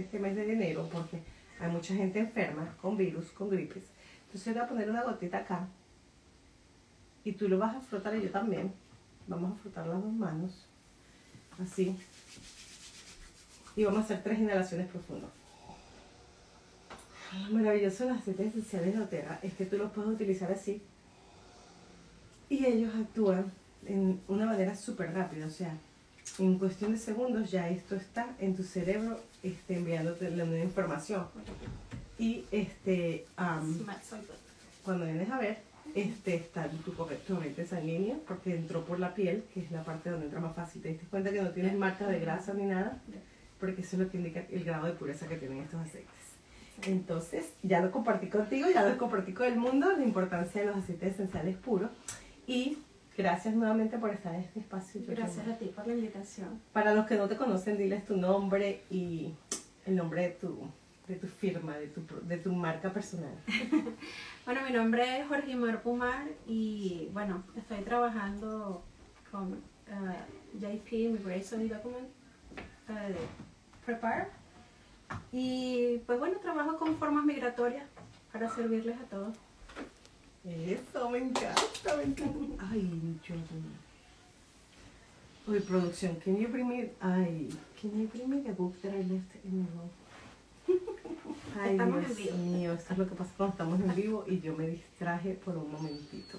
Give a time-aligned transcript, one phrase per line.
[0.00, 1.20] este mes de enero porque
[1.58, 3.84] hay mucha gente enferma con virus, con gripes.
[4.26, 5.68] Entonces yo voy a poner una gotita acá
[7.24, 8.72] y tú lo vas a frotar y yo también.
[9.26, 10.66] Vamos a frotar las dos manos,
[11.62, 11.96] así.
[13.76, 15.30] Y vamos a hacer tres inhalaciones profundas.
[17.48, 20.82] Lo maravilloso de los aceites esenciales de Otera es que tú los puedes utilizar así
[22.48, 23.52] y ellos actúan
[23.86, 25.72] en una manera súper rápida, o sea,
[26.38, 31.26] en cuestión de segundos ya esto está en tu cerebro este, enviándote la nueva información.
[32.18, 33.86] Y este, am,
[34.84, 35.58] cuando vienes a ver,
[35.94, 40.10] este está en tu correctamente sanguíneo porque entró por la piel, que es la parte
[40.10, 40.82] donde entra más fácil.
[40.82, 43.00] Te diste cuenta que no tienes marcas de grasa ni nada,
[43.58, 46.10] porque eso es lo que indica el grado de pureza que tienen estos aceites.
[46.86, 50.76] Entonces, ya lo compartí contigo, ya lo compartí con el mundo, la importancia de los
[50.76, 51.90] aceites esenciales puros.
[52.46, 52.78] Y
[53.22, 55.02] gracias nuevamente por estar en este espacio.
[55.06, 56.60] Gracias a ti por la invitación.
[56.72, 59.34] Para los que no te conocen, diles tu nombre y
[59.86, 60.68] el nombre de tu,
[61.06, 63.34] de tu firma, de tu, de tu marca personal.
[64.46, 68.82] Bueno, mi nombre es Jorge Mar Pumar y bueno, estoy trabajando
[69.30, 72.08] con uh, JP Immigration Document
[72.88, 74.26] uh, Prepare
[75.30, 77.84] y pues bueno, trabajo con formas migratorias
[78.32, 79.36] para servirles a todos.
[80.44, 82.64] Eso, me encanta, me encanta.
[82.70, 82.88] Ay,
[83.26, 83.34] yo
[85.48, 87.48] Oye, producción, can you bring me, ay,
[87.80, 89.90] can you bring me the book that I left in the room?
[91.60, 92.36] Ay, Estamos Dios en vivo.
[92.58, 95.56] mío, esto es lo que pasa cuando estamos en vivo y yo me distraje por
[95.56, 96.38] un momentito.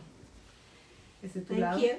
[1.21, 1.79] Ese es tu lado.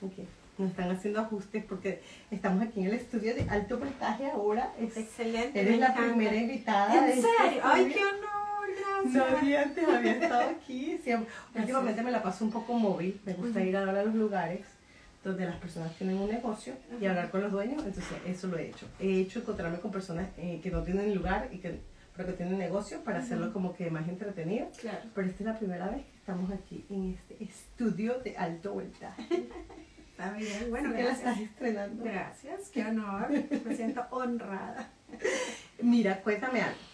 [0.00, 0.12] Ok.
[0.58, 4.72] Nos están haciendo ajustes porque estamos aquí en el estudio de alto voltaje ahora.
[4.78, 5.60] Es- Excelente.
[5.60, 6.08] eres la encanta.
[6.14, 6.88] primera invitada.
[6.92, 7.60] de ¿En este serio?
[7.64, 8.47] Ay, qué honor,
[9.04, 10.98] No había antes, había estado aquí.
[11.02, 11.32] Siempre.
[11.54, 13.20] Últimamente me la paso un poco móvil.
[13.24, 14.66] Me gusta ir a hablar a los lugares
[15.24, 17.84] donde las personas tienen un negocio y hablar con los dueños.
[17.84, 18.86] Entonces, eso lo he hecho.
[19.00, 21.80] He hecho encontrarme con personas eh, que no tienen lugar y que,
[22.16, 24.68] pero que tienen negocio para hacerlo como que más entretenido.
[24.80, 25.00] Claro.
[25.14, 29.22] Pero esta es la primera vez que estamos aquí en este estudio de alto voltaje.
[30.18, 30.70] Está bien.
[30.70, 32.02] Bueno, que la estás estrenando.
[32.02, 33.30] Gracias, qué honor.
[33.30, 34.90] Me siento honrada.
[35.80, 36.87] Mira, cuéntame algo.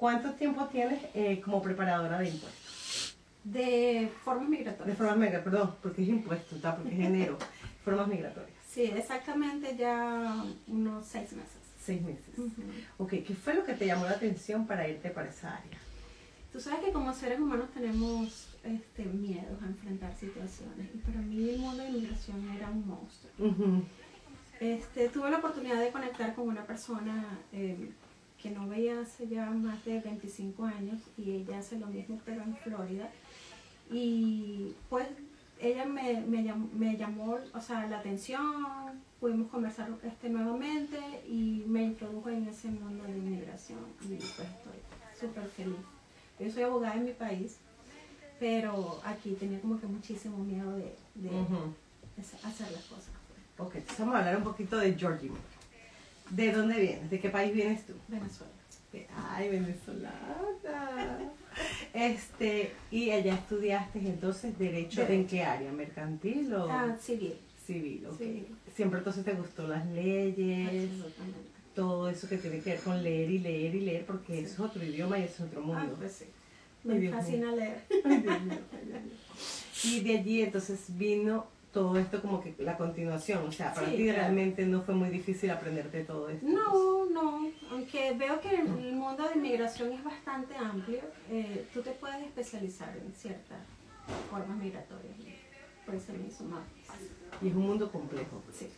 [0.00, 3.14] ¿Cuánto tiempo tienes eh, como preparadora de impuestos?
[3.44, 4.96] De formas De migratorias.
[4.96, 6.74] formas migratorias, perdón, porque es impuesto, ¿tá?
[6.76, 7.36] porque es enero.
[7.84, 8.56] Formas migratorias.
[8.66, 11.58] Sí, exactamente ya unos seis meses.
[11.84, 12.38] Seis meses.
[12.38, 12.62] Ujú.
[12.96, 15.78] Ok, ¿qué fue lo que te llamó la atención para irte para esa área?
[16.50, 21.50] Tú sabes que como seres humanos tenemos este, miedos a enfrentar situaciones y para mí
[21.50, 23.82] el mundo de inmigración era un monstruo.
[24.60, 27.90] Este, tuve la oportunidad de conectar con una persona eh,
[28.42, 32.42] que no veía hace ya más de 25 años y ella hace lo mismo pero
[32.42, 33.08] en Florida.
[33.90, 35.06] Y pues
[35.60, 41.64] ella me, me, llam- me llamó o sea, la atención, pudimos conversar este, nuevamente y
[41.66, 45.76] me introdujo en ese mundo de inmigración y pues estoy súper feliz.
[46.38, 47.58] Yo soy abogada en mi país,
[48.38, 51.28] pero aquí tenía como que muchísimo miedo de, de
[52.44, 53.10] hacer las cosas.
[53.58, 55.30] Ok, entonces vamos a hablar un poquito de Georgie.
[56.30, 57.10] ¿De dónde vienes?
[57.10, 57.92] ¿De qué país vienes tú?
[58.08, 58.52] Venezuela.
[59.32, 60.36] Ay, venezolana.
[61.94, 65.12] Este, y allá estudiaste entonces Derecho Derecho.
[65.20, 65.70] en qué área?
[65.72, 67.34] ¿Mercantil o Ah, civil.
[67.64, 68.06] civil?
[68.06, 68.18] ok.
[68.18, 68.46] Civil.
[68.74, 71.38] Siempre entonces te gustó las leyes, Absolutamente.
[71.74, 74.44] todo eso que tiene que ver con leer y leer y leer, porque Sí.
[74.44, 75.94] eso es otro idioma y es otro Ah, mundo.
[75.98, 76.24] pues sí.
[76.84, 77.82] Me Dios fascina leer.
[78.04, 79.12] Ay, Dios mío, ay, Dios mío.
[79.84, 83.96] Y de allí entonces vino todo esto como que la continuación, o sea, para Sí,
[83.96, 84.18] ti claro.
[84.18, 86.44] realmente no fue muy difícil aprenderte todo esto.
[86.46, 87.48] No, no.
[87.70, 92.96] Aunque veo que el mundo de inmigración es bastante amplio, eh, tú te puedes especializar
[92.96, 93.58] en ciertas
[94.28, 95.14] formas migratorias.
[95.86, 97.08] Por eso me hizo más fácil.
[97.42, 98.68] Y es un mundo complejo, Sí,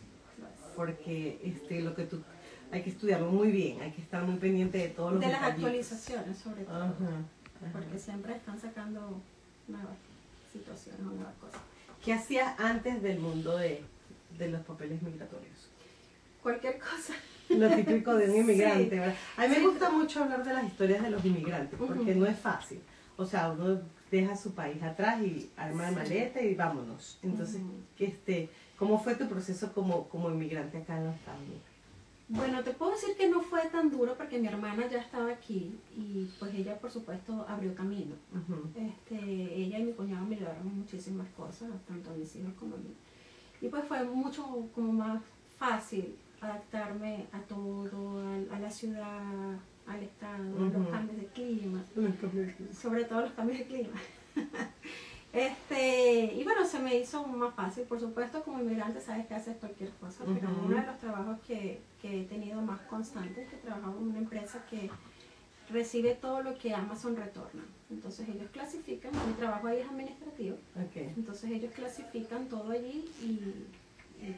[0.75, 2.21] porque este, lo que tú,
[2.71, 5.41] hay que estudiarlo muy bien, hay que estar muy pendiente de todos los De las
[5.43, 6.75] actualizaciones, sobre todo.
[6.75, 7.69] Ajá, ajá.
[7.71, 9.19] Porque siempre están sacando
[9.67, 9.97] nuevas
[10.51, 11.61] situaciones o nuevas cosas.
[12.03, 13.81] ¿Qué hacías antes del mundo de,
[14.37, 15.69] de los papeles migratorios?
[16.41, 17.13] Cualquier cosa.
[17.49, 18.99] Lo típico de un inmigrante, Sí.
[18.99, 19.15] ¿verdad?
[19.37, 22.37] A mí me gusta mucho hablar de las historias de los inmigrantes, porque no es
[22.37, 22.81] fácil.
[23.15, 23.79] O sea, uno
[24.11, 25.95] deja su país atrás y arma la Sí.
[25.95, 27.19] maleta y vámonos.
[27.23, 27.61] Entonces,
[27.99, 31.63] este, ¿cómo fue tu proceso como, como inmigrante acá en los Estados Unidos?
[32.29, 35.75] Bueno, te puedo decir que no fue tan duro porque mi hermana ya estaba aquí
[35.95, 38.15] y pues ella por supuesto abrió camino.
[38.75, 39.15] Este,
[39.55, 42.93] ella y mi cuñado me ayudaron muchísimas cosas, tanto a mis hijos como a mí.
[43.61, 45.21] Y pues fue mucho como más
[45.57, 51.83] fácil adaptarme a todo, a, a la ciudad, al estado, a los cambios de clima,
[52.73, 53.99] sobre todo los cambios de clima.
[55.33, 57.83] Este, y bueno, se me hizo más fácil.
[57.85, 61.81] Por supuesto, como inmigrante sabes que haces cualquier cosa, pero uno de los trabajos que,
[61.99, 64.91] que he tenido más constantes es que trabajo en una empresa que
[65.71, 67.63] recibe todo lo que Amazon retorna.
[67.89, 70.57] Entonces ellos clasifican, mi trabajo ahí es administrativo,
[70.93, 73.25] entonces ellos clasifican todo allí y,
[74.23, 74.35] y,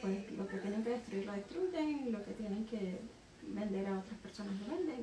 [0.00, 3.00] pues lo que tienen que destruir lo destruyen, y lo que tienen que
[3.42, 5.00] vender a otras personas lo venden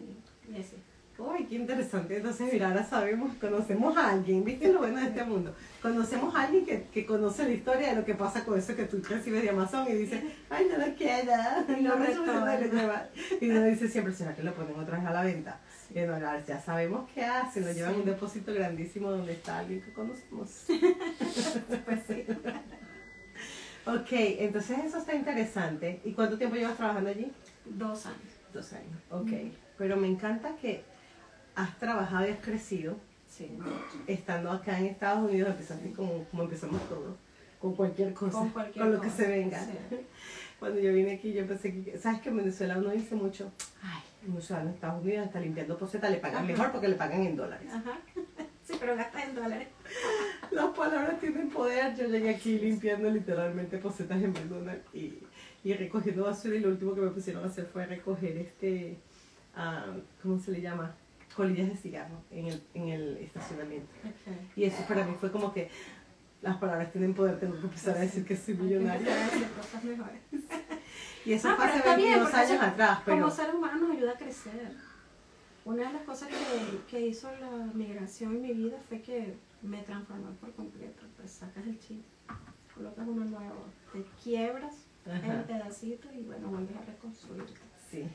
[0.47, 0.75] y, y así.
[1.17, 2.17] Uy, qué interesante.
[2.17, 5.55] Entonces, mira, ahora sabemos, conocemos a alguien, ¿viste lo bueno de este mundo?
[5.81, 8.83] Conocemos a alguien que, que conoce la historia de lo que pasa con eso que
[8.83, 11.31] tú recibes de Amazon y dices, ay, no lo quiero,
[11.69, 13.39] Y lo no me.
[13.39, 15.59] Y uno dice siempre, ¿será que lo ponen otra vez a la venta?
[15.87, 15.99] Sí.
[15.99, 19.81] Y no, ya sabemos qué hacen, lo llevan a un depósito grandísimo donde está alguien
[19.81, 20.65] que conocemos.
[21.85, 22.25] Pues sí.
[23.85, 26.01] Ok, entonces eso está interesante.
[26.03, 27.31] ¿Y cuánto tiempo llevas trabajando allí?
[27.63, 28.19] Dos años.
[28.51, 28.99] Dos años.
[29.11, 29.31] Ok,
[29.77, 30.83] pero me encanta que
[31.55, 32.95] has trabajado y has crecido
[33.27, 33.49] Sí.
[34.07, 37.15] estando acá en Estados Unidos, empezaste como, como empezamos todos,
[37.59, 39.59] con cualquier cosa, Con cualquier lo que se venga.
[39.59, 39.71] sí.
[40.59, 43.51] Cuando yo vine aquí, yo pensé que, ¿sabes que en Venezuela uno dice mucho?
[43.83, 46.45] Ay, de Estados Unidos está limpiando posetas, le pagan Ajá.
[46.45, 47.67] mejor porque le pagan en dólares.
[47.71, 47.99] Ajá.
[48.65, 49.67] Sí, pero gastas en dólares.
[50.51, 51.95] Las palabras tienen poder.
[51.95, 55.19] Yo llegué aquí limpiando literalmente posetas en McDonald's y,
[55.63, 58.97] y recogiendo basura y lo último que me pusieron a hacer fue recoger este,
[59.55, 59.85] ah,
[60.23, 60.95] ¿cómo se le llama?
[61.35, 63.87] Colillas de cigarro en el, en el estacionamiento.
[64.55, 65.69] Y eso para mí fue como que
[66.41, 69.07] las palabras tienen poder, tengo que empezar a decir que soy millonaria.
[71.25, 71.55] Y eso Ah,
[71.97, 74.71] bien, 22 porque años eso- atrás, pero Como seres humanos nos ayuda a crecer.
[75.65, 79.81] Una de las cosas que, que hizo la migración en mi vida fue que me
[79.81, 81.01] transformó por completo.
[81.17, 82.03] Pues sacas el chip,
[82.75, 85.25] colocas uno nuevo, te quiebras Ajá.
[85.33, 87.59] en pedacitos y bueno, vuelves a reconstruirte.
[87.89, 88.07] sí.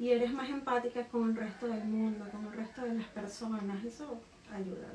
[0.00, 3.84] Y eres más empática con el resto del mundo, con el resto de las personas.
[3.84, 4.18] Eso
[4.52, 4.88] ayuda.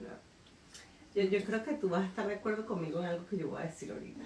[1.13, 3.47] Yo, yo creo que tú vas a estar de acuerdo conmigo en algo que yo
[3.49, 4.23] voy a decir ahorita.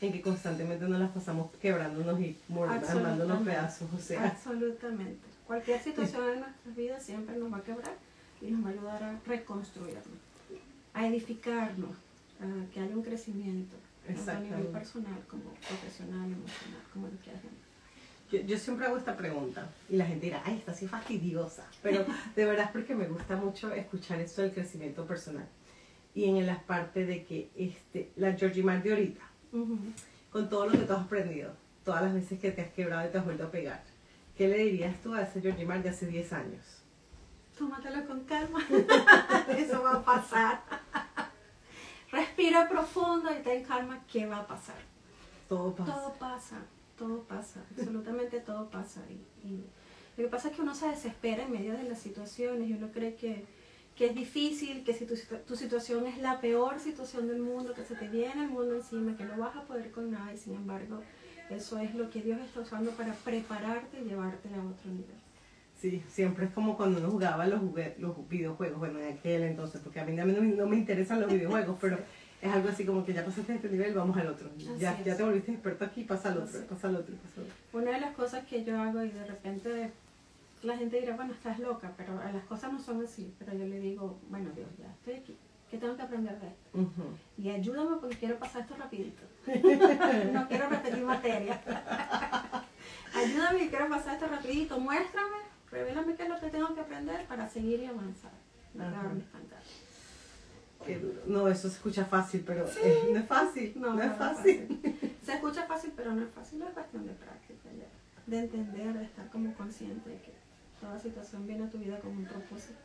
[0.00, 2.90] En que constantemente nos las pasamos quebrándonos y mor- armando
[3.24, 3.50] los Absolutamente.
[3.52, 3.88] pedazos.
[3.94, 5.20] O sea, Absolutamente.
[5.46, 7.94] Cualquier situación en nuestras vidas siempre nos va a quebrar
[8.40, 10.04] y nos va a ayudar a reconstruirnos,
[10.94, 11.90] a edificarnos,
[12.40, 13.76] a que haya un crecimiento,
[14.06, 17.61] tanto a nivel personal como profesional, emocional, como lo quieras llamar.
[18.32, 21.66] Yo, yo siempre hago esta pregunta y la gente dirá, ay, está así fastidiosa.
[21.82, 25.46] Pero de verdad es porque me gusta mucho escuchar esto del crecimiento personal.
[26.14, 29.22] Y en la parte de que este, la Georgie Mar de ahorita,
[30.30, 31.52] con todo lo que tú has aprendido,
[31.84, 33.82] todas las veces que te has quebrado y te has vuelto a pegar,
[34.36, 36.82] ¿qué le dirías tú a ese Georgie Mar de hace 10 años?
[37.58, 38.60] Tómatelo con calma,
[39.58, 40.62] eso va a pasar.
[42.10, 44.76] Respira profundo y ten calma, ¿qué va a pasar?
[45.48, 45.92] Todo pasa.
[45.92, 46.56] Todo pasa,
[46.96, 49.00] todo pasa, absolutamente todo pasa.
[49.10, 49.64] Y, y
[50.16, 52.90] lo que pasa es que uno se desespera en medio de las situaciones y uno
[52.92, 53.44] cree que,
[53.96, 55.14] que es difícil, que si tu,
[55.46, 59.16] tu situación es la peor situación del mundo, que se te viene el mundo encima,
[59.16, 61.02] que no vas a poder con nada y sin embargo
[61.50, 65.16] eso es lo que Dios está usando para prepararte y llevarte a otro nivel.
[65.80, 67.60] Sí, siempre es como cuando uno jugaba los,
[67.98, 71.20] los videojuegos, bueno, en aquel entonces, porque a mí, a mí no, no me interesan
[71.20, 71.98] los videojuegos, pero
[72.42, 74.50] es algo así como que ya pasaste este nivel, vamos al otro.
[74.76, 75.16] Ya, Así ya es.
[75.16, 77.54] te volviste experto aquí, pasa al otro, pasa al otro, pasa al otro.
[77.72, 79.92] Una de las cosas que yo hago y de repente
[80.64, 83.32] la gente dirá, bueno, estás loca, pero las cosas no son así.
[83.38, 85.36] Pero yo le digo, bueno, Dios, ya estoy aquí.
[85.70, 86.80] ¿Qué tengo que aprender de esto?
[87.38, 89.22] Y ayúdame porque quiero pasar esto rapidito.
[90.32, 91.60] no quiero repetir materia.
[93.14, 94.80] ayúdame y quiero pasar esto rapidito.
[94.80, 95.36] Muéstrame,
[95.70, 98.32] revélame qué es lo que tengo que aprender para seguir y avanzar.
[98.74, 99.10] No duro.
[101.26, 104.80] No, eso se escucha fácil, pero eh, no es fácil, no, es fácil.
[105.24, 106.62] Se escucha fácil, pero no es fácil.
[106.62, 107.86] Es cuestión de práctica, ya.
[108.26, 110.32] de entender, de estar como consciente de que
[110.80, 112.78] toda situación viene a tu vida con un propósito.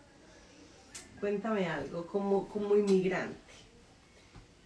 [1.19, 3.46] Cuéntame algo, como, como inmigrante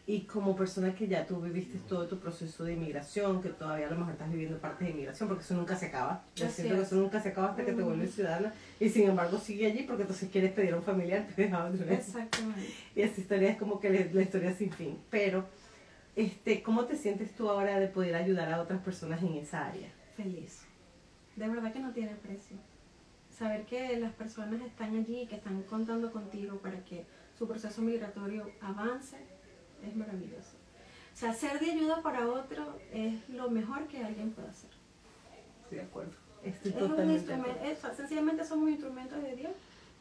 [0.07, 3.91] y como persona que ya tú viviste todo tu proceso de inmigración, que todavía a
[3.91, 6.23] lo mejor estás viviendo parte de inmigración, porque eso nunca se acaba.
[6.35, 6.87] Yo Así siento que es.
[6.87, 10.01] eso nunca se acaba hasta que te vuelves ciudadana y sin embargo sigue allí porque
[10.03, 12.07] entonces quieres pedir a un familiar, te deja otra vez.
[12.07, 12.69] Exactamente.
[12.95, 14.97] Y esa historia es como que la, la historia sin fin.
[15.09, 15.45] Pero,
[16.15, 19.89] este, ¿cómo te sientes tú ahora de poder ayudar a otras personas en esa área?
[20.17, 20.63] Feliz.
[21.35, 22.57] De verdad que no tiene precio.
[23.29, 27.05] Saber que las personas están allí, que están contando contigo para que
[27.37, 29.17] su proceso migratorio avance,
[29.85, 30.57] es maravilloso.
[31.13, 34.69] O sea, ser de ayuda para otro es lo mejor que alguien puede hacer.
[35.63, 36.11] Estoy de acuerdo.
[36.43, 37.89] Estoy Es un totalmente instrumento, acuerdo.
[37.91, 39.51] es- sencillamente somos instrumentos de Dios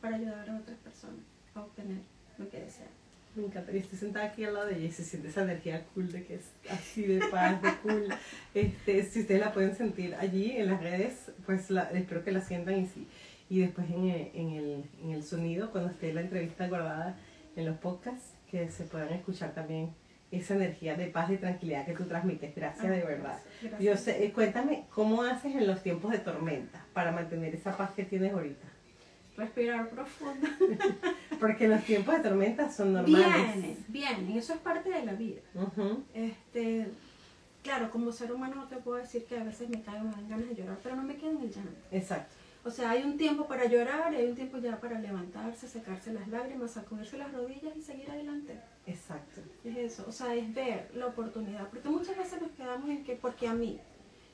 [0.00, 1.20] para ayudar a otras personas
[1.54, 1.98] a obtener
[2.38, 2.88] lo que desean.
[3.36, 3.70] Me encanta.
[3.72, 6.24] Y estoy sentada aquí al lado de ella y se siente esa energía cool de
[6.24, 8.08] que es así de paz, de cool.
[8.54, 12.40] Este, si ustedes la pueden sentir allí en las redes, pues la, espero que la
[12.40, 13.06] sientan y, sí,
[13.48, 17.16] y después en el, en, el, en el sonido, cuando esté la entrevista guardada
[17.54, 19.94] en los podcasts, que se puedan escuchar también
[20.30, 22.54] esa energía de paz y tranquilidad que tú transmites.
[22.54, 23.38] Gracias Ah, de verdad.
[23.62, 23.80] gracias.
[23.82, 27.90] Yo sé, eh, cuéntame, ¿cómo haces en los tiempos de tormenta para mantener esa paz
[27.92, 28.66] que tienes ahorita?
[29.36, 30.46] Respirar profundo.
[31.40, 33.54] Porque los tiempos de tormenta son normales.
[33.56, 35.40] Vienen, vienen, eso es parte de la vida.
[36.14, 36.88] Este,
[37.62, 40.54] claro, como ser humano no te puedo decir que a veces me dan ganas de
[40.54, 41.80] llorar, pero no me quedo en el llanto.
[41.90, 42.34] Exacto.
[42.62, 46.28] O sea, hay un tiempo para llorar hay un tiempo ya para levantarse, secarse las
[46.28, 48.60] lágrimas, sacudirse las rodillas y seguir adelante.
[48.86, 49.40] Exacto.
[49.64, 51.68] Es eso, o sea, es ver la oportunidad.
[51.68, 53.80] Porque muchas veces nos quedamos en que porque a mí.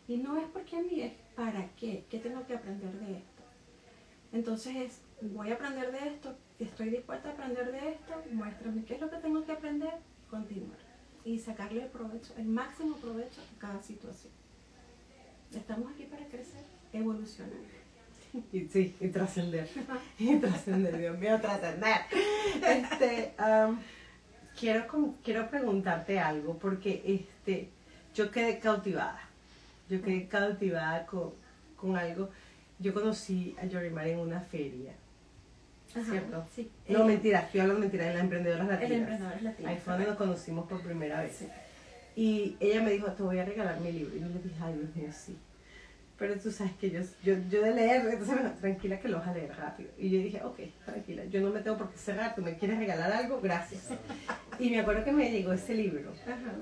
[0.09, 2.05] Y no es porque a mí, es para qué.
[2.11, 3.43] ¿Qué tengo que aprender de esto?
[4.33, 8.95] Entonces es, voy a aprender de esto, estoy dispuesta a aprender de esto, muéstrame qué
[8.95, 9.95] es lo que tengo que aprender,
[10.29, 10.79] continuar.
[11.25, 14.33] Y sacarle el provecho, el máximo provecho a cada situación.
[15.55, 17.86] Estamos aquí para crecer, evolucionar.
[18.53, 19.69] Y, sí, y trascender.
[20.19, 22.01] Y trascender, Dios mío, trascender.
[22.67, 23.81] Este, am,
[24.59, 27.71] quiero, quiero preguntarte algo, porque este,
[28.15, 29.21] yo quedé cautivada.
[29.89, 31.33] Yo quedé cautivada con,
[31.77, 32.31] con algo.
[32.79, 34.93] Yo conocí a Yorimar en una feria.
[35.93, 36.47] ¿Cierto?
[36.55, 36.71] Sí.
[36.89, 39.21] No, Eh, mentira, estoy hablando mentira, en las emprendedoras latinas.
[39.37, 39.69] Es latino.
[39.69, 41.37] Ahí fue donde nos conocimos por primera vez.
[41.37, 41.49] Sí.
[42.17, 44.15] Y ella me dijo, te voy a regalar mi libro.
[44.17, 45.37] Y yo le dije, ay, Dios mío, sí.
[46.19, 49.19] Pero tú sabes que yo, yo, yo de leer, entonces me dijo, tranquila que lo
[49.19, 49.91] vas a leer rápido.
[49.99, 52.79] Y yo dije, ok, tranquila, yo no me tengo por qué cerrar, tú me quieres
[52.79, 53.89] regalar algo, gracias.
[54.59, 56.13] Y me acuerdo que me llegó ese libro.
[56.25, 56.55] Ajá.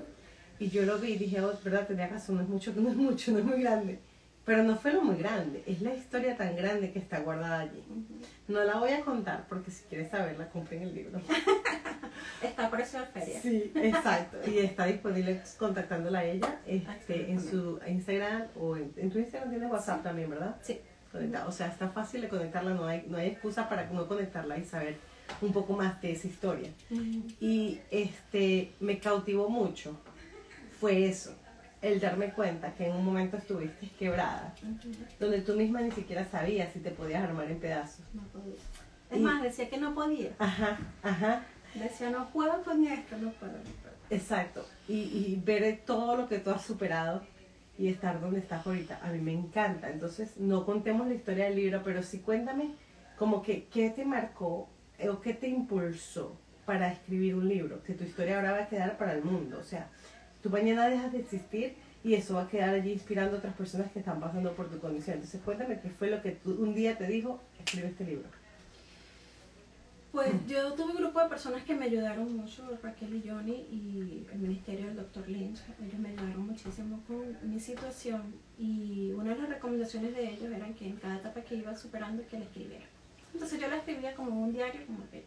[0.59, 2.95] Y yo lo vi y dije, oh, verdad, tenía razón, no es mucho, no es
[2.95, 3.99] mucho, no es muy grande.
[4.45, 7.83] Pero no fue lo muy grande, es la historia tan grande que está guardada allí.
[8.47, 11.19] No la voy a contar porque si quieres saberla, compren el libro.
[12.41, 13.41] Está por eso feria.
[13.41, 14.37] Sí, exacto.
[14.49, 19.49] Y está disponible contactándola a ella este, en su Instagram o en, en tu Instagram
[19.49, 20.55] tienes WhatsApp también, ¿verdad?
[20.61, 20.79] Sí.
[21.11, 24.57] Conecta- O sea, está fácil de conectarla, no hay, no hay excusa para no conectarla
[24.57, 24.97] y saber
[25.41, 26.69] un poco más de esa historia.
[27.39, 29.97] Y este me cautivó mucho
[30.79, 31.33] fue eso,
[31.93, 34.53] el darme cuenta que en un momento estuviste quebrada,
[35.19, 38.05] donde tú misma ni siquiera sabías si te podías armar en pedazos.
[38.13, 38.55] No podía.
[39.11, 40.31] Es Y- más, decía que no podía.
[40.39, 41.43] Ajá, ajá,
[41.75, 43.51] Decía, no puedo con esto, no puedo.
[43.51, 43.95] no puedo.
[44.09, 44.65] exacto.
[44.87, 47.21] Y, y ver todo lo que tú has superado
[47.77, 49.89] y estar donde estás ahorita, a mí me encanta.
[49.89, 52.71] Entonces, no contemos la historia del libro, pero sí cuéntame
[53.17, 57.93] como que qué te marcó eh, o qué te impulsó para escribir un libro, que
[57.93, 59.59] tu historia ahora va a quedar para el mundo.
[59.59, 59.89] O sea,
[60.45, 61.73] tú mañana dejas de existir
[62.03, 64.77] y eso va a quedar allí inspirando a otras personas que están pasando por tu
[64.77, 65.15] condición.
[65.15, 68.29] Entonces, cuéntame qué fue lo que tú, un día te dijo, escribe este libro.
[70.11, 74.27] Pues yo tuve un grupo de personas que me ayudaron mucho, Raquel y Johnny y
[74.31, 75.27] el ministerio del Dr.
[75.27, 75.61] Lynch.
[75.83, 80.75] Ellos me ayudaron muchísimo con mi situación y una de las recomendaciones de ellos eran
[80.75, 82.85] que en cada etapa que iba superando que la escribiera.
[83.33, 85.25] Entonces yo la escribía como un diario, como que...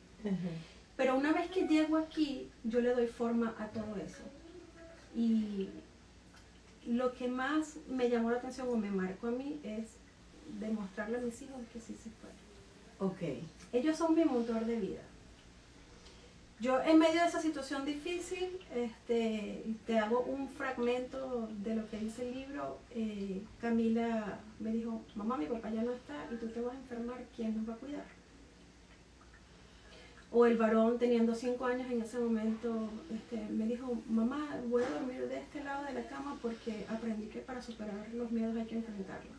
[0.97, 4.23] Pero una vez que llego aquí, yo le doy forma a todo eso.
[5.15, 5.71] Y
[6.87, 9.91] lo que más me llamó la atención o me marcó a mí es
[10.61, 12.39] demostrarle a mis hijos que sí se puede.
[12.99, 13.45] Ok.
[13.73, 15.03] Ellos son mi motor de vida.
[16.61, 21.99] Yo en medio de esa situación difícil, este, te hago un fragmento de lo que
[21.99, 22.79] dice el libro.
[22.91, 26.79] Eh, Camila me dijo, mamá, mi papá ya no está y tú te vas a
[26.79, 28.18] enfermar, ¿quién nos va a cuidar?
[30.31, 34.91] O el varón teniendo cinco años en ese momento este, me dijo, mamá, voy a
[34.91, 38.67] dormir de este lado de la cama porque aprendí que para superar los miedos hay
[38.67, 39.37] que enfrentarlos.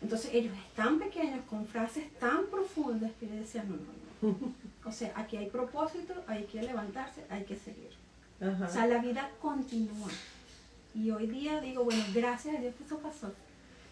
[0.00, 4.52] Entonces ellos están pequeños con frases tan profundas que yo decía, no, no, no.
[4.84, 7.90] O sea, aquí hay propósito, hay que levantarse, hay que seguir.
[8.40, 10.10] O sea, la vida continúa.
[10.94, 13.32] Y hoy día digo, bueno, gracias a Dios que eso pasó.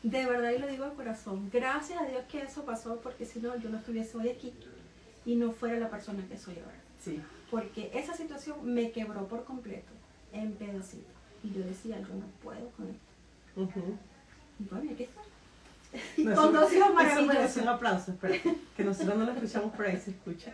[0.03, 3.39] De verdad, y lo digo de corazón, gracias a Dios que eso pasó, porque si
[3.39, 4.53] no, yo no estuviese hoy aquí
[5.25, 6.81] y no fuera la persona que soy ahora.
[7.03, 7.21] Sí.
[7.51, 9.91] Porque esa situación me quebró por completo,
[10.33, 11.13] en pedacitos.
[11.43, 13.01] Y yo decía, yo no puedo con esto.
[13.57, 13.97] Ujú.
[14.59, 15.21] Y bueno, aquí está.
[16.19, 17.67] No, con dos hijos merece un maravillosos.
[17.67, 18.37] aplauso, espera,
[18.77, 20.53] que nosotros no lo escuchamos, pero ahí se escucha.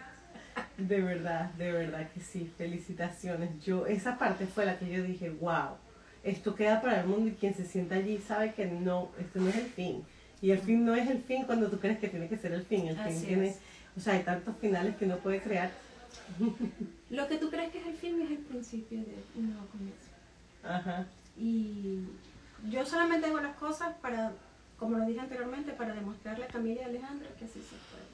[0.78, 3.62] De verdad, de verdad que sí, felicitaciones.
[3.62, 5.76] Yo, esa parte fue la que yo dije, wow,
[6.22, 9.48] esto queda para el mundo y quien se sienta allí sabe que no, esto no
[9.48, 10.04] es el fin.
[10.40, 12.62] Y el fin no es el fin cuando tú crees que tiene que ser el
[12.62, 12.88] fin.
[12.88, 13.58] El fin tiene, es.
[13.96, 15.70] O sea, hay tantos finales que uno puede crear.
[17.10, 20.06] Lo que tú crees que es el fin es el principio de un nuevo comienzo.
[20.64, 21.06] Ajá,
[21.38, 22.00] Y
[22.70, 24.32] yo solamente hago las cosas para,
[24.78, 28.06] como lo dije anteriormente, para demostrarle a Camila y a Alejandra que sí se puede.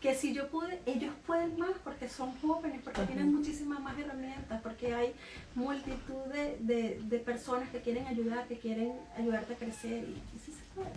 [0.00, 3.06] Que si yo pude, ellos pueden más porque son jóvenes, porque Ajá.
[3.06, 5.12] tienen muchísimas más herramientas, porque hay
[5.54, 10.38] multitud de, de, de personas que quieren ayudar, que quieren ayudarte a crecer y, y
[10.38, 10.90] sí se puede.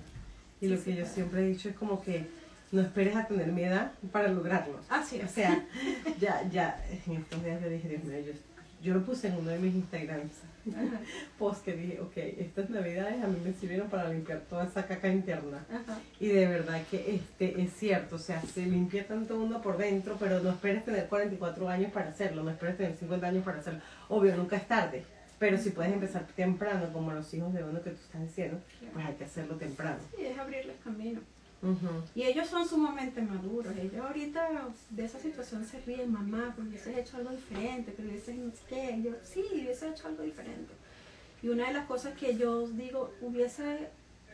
[0.61, 1.13] y Sí lo que yo puede.
[1.13, 2.27] siempre he dicho es como que
[2.73, 4.79] no esperes a tener mi edad para lograrlo.
[4.89, 5.31] Así O es.
[5.31, 5.65] sea,
[6.19, 8.33] ya, ya, en estos días yo dije, Dios mío, yo,
[8.81, 10.33] yo lo puse en uno de mis Instagrams
[10.69, 10.99] Ajá,
[11.39, 15.07] post que dije, ok, estas navidades a mí me sirvieron para limpiar toda esa caca
[15.09, 15.65] interna.
[15.69, 15.99] ajá.
[16.19, 20.15] Y de verdad que este es cierto, o sea, se limpia tanto uno por dentro,
[20.19, 23.81] pero no esperes tener 44 años para hacerlo, no esperes tener 50 años para hacerlo.
[24.09, 25.03] Obvio, nunca es tarde,
[25.37, 28.59] pero si puedes empezar temprano, como los hijos de uno que tú estás diciendo,
[28.93, 29.99] pues hay que hacerlo temprano.
[30.15, 31.19] Sí, es abrirles camino.
[32.13, 33.75] Y ellos son sumamente maduros.
[33.77, 38.35] Ellos ahorita de esa situación se ríen, mamá, porque hubieses hecho algo diferente, pero hubieses
[38.35, 39.01] no sé qué.
[39.01, 40.73] Yo, sí, hubiese hecho algo diferente.
[41.41, 43.89] Y una de las cosas que yo digo, hubiese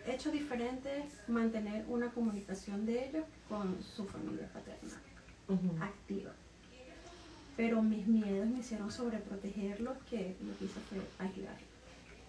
[0.07, 5.01] hecho diferente es mantener una comunicación de ellos con su familia paterna,
[5.81, 6.31] activa.
[7.55, 11.68] Pero mis miedos me hicieron sobreprotegerlos que lo que hice fue aislarlos.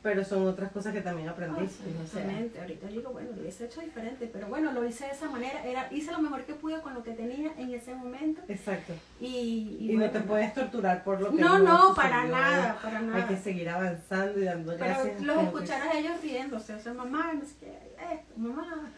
[0.02, 2.59] Pero son otras cosas que también aprendiste, o sea, Exactamente.
[2.59, 5.62] Ahorita digo, bueno, lo hubiese hecho diferente, pero bueno, lo hice de esa manera.
[5.62, 8.40] Era, hice lo mejor que pude con lo que tenía en ese momento.
[8.49, 8.95] exacto.
[9.21, 13.00] Y, Y, no bueno, te puedes torturar por lo que No, no, para nada, para
[13.00, 13.28] Hay nada.
[13.28, 15.21] que seguir avanzando y dando Pero gracias.
[15.21, 17.66] los escuchar a ellos riéndose, o sea, mamá, no sé qué,
[18.14, 18.90] esto, mamá.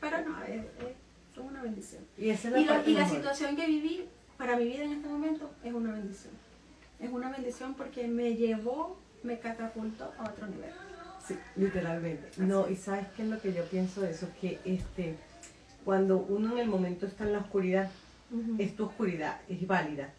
[0.00, 2.02] Pero no, es, es- son una bendición.
[2.16, 4.06] Y esa es la Y, lo- y la situación que viví
[4.38, 6.32] para mi vida en este momento es una bendición.
[6.98, 10.70] Es una bendición porque me llevó, me catapultó a otro nivel.
[11.26, 12.28] Sí, literalmente.
[12.38, 15.16] No, y sabes qué es lo que yo pienso de eso, que este,
[15.84, 17.90] cuando uno en el momento está en la oscuridad,
[18.58, 20.12] es tu oscuridad, es válida,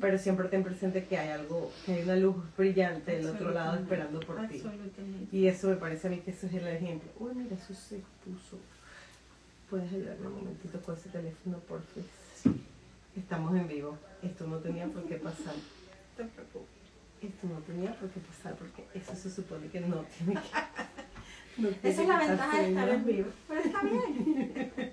[0.00, 3.76] pero siempre ten presente que hay algo, que hay una luz brillante del otro lado
[3.78, 4.56] esperando por ti.
[4.56, 5.36] Absolutamente.
[5.36, 7.10] Y eso me parece a mí que ese es el ejemplo.
[7.18, 8.58] Uy, mira, eso se puso.
[9.68, 12.08] ¿Puedes ayudarme un momentito con ese teléfono, por favor?
[13.16, 13.98] Estamos en vivo.
[14.22, 15.54] Esto no tenía por qué pasar.
[15.54, 16.77] No te preocupes.
[17.20, 20.48] Esto no tenía por qué pasar porque eso se supone que no tiene que.
[21.62, 23.28] no tiene Esa es la ventaja de estar en vivo.
[23.48, 24.92] Pero está bien.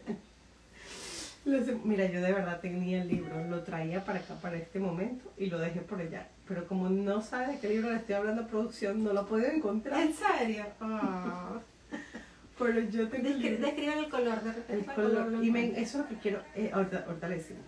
[1.84, 5.46] Mira, yo de verdad tenía el libro, lo traía para acá, para este momento, y
[5.46, 6.28] lo dejé por allá.
[6.48, 9.52] Pero como no sabe de qué libro le estoy hablando producción, no lo he podido
[9.52, 10.02] encontrar.
[10.02, 10.66] ¿En serio?
[10.82, 11.60] Ah.
[12.58, 13.66] Pero yo tengo el Descri- libro.
[13.68, 14.74] Describe el color de repente.
[14.74, 17.36] El el color, lo y me- eso es lo que quiero, eh, ahorita, ahorita le
[17.36, 17.64] decimos.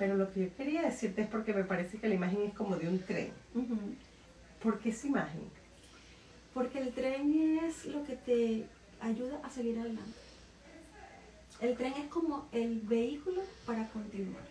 [0.00, 2.74] Pero lo que yo quería decirte es porque me parece que la imagen es como
[2.76, 3.34] de un tren.
[3.54, 3.76] Ujú.
[4.62, 5.42] ¿Por qué esa imagen?
[6.54, 8.66] Porque el tren es lo que te
[8.98, 10.18] ayuda a seguir adelante.
[11.60, 14.42] El tren es como el vehículo para continuar.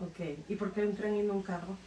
[0.00, 0.20] Ok,
[0.50, 1.78] ¿y por qué un tren y no un carro?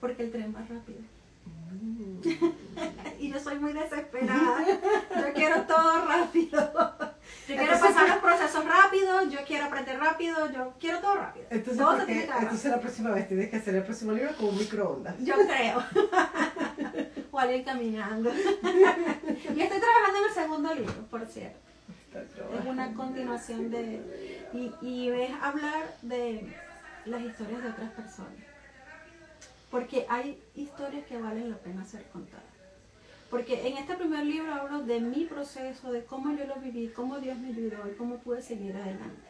[0.00, 0.98] Porque el tren va rápido.
[1.46, 2.18] Mm.
[3.20, 4.66] Y yo soy muy desesperada.
[4.66, 7.13] Yo quiero todo rápido.
[7.48, 11.46] Yo quiero Entonces, pasar los procesos rápido, yo quiero aprender rápido, yo quiero todo rápido.
[11.50, 14.48] Entonces, todo ¿por se entonces la próxima vez tienes que hacer el próximo libro con
[14.48, 15.14] un microondas.
[15.20, 15.82] Yo creo.
[17.30, 18.30] o alguien caminando.
[18.32, 21.58] y estoy trabajando en el segundo libro, por cierto.
[22.14, 24.48] Es una continuación de...
[24.52, 26.54] Y, y es hablar de
[27.06, 28.32] las historias de otras personas.
[29.70, 32.43] Porque hay historias que valen la pena ser contadas.
[33.34, 37.18] Porque en este primer libro hablo de mi proceso, de cómo yo lo viví, cómo
[37.18, 39.26] Dios me ayudó y cómo pude seguir adelante.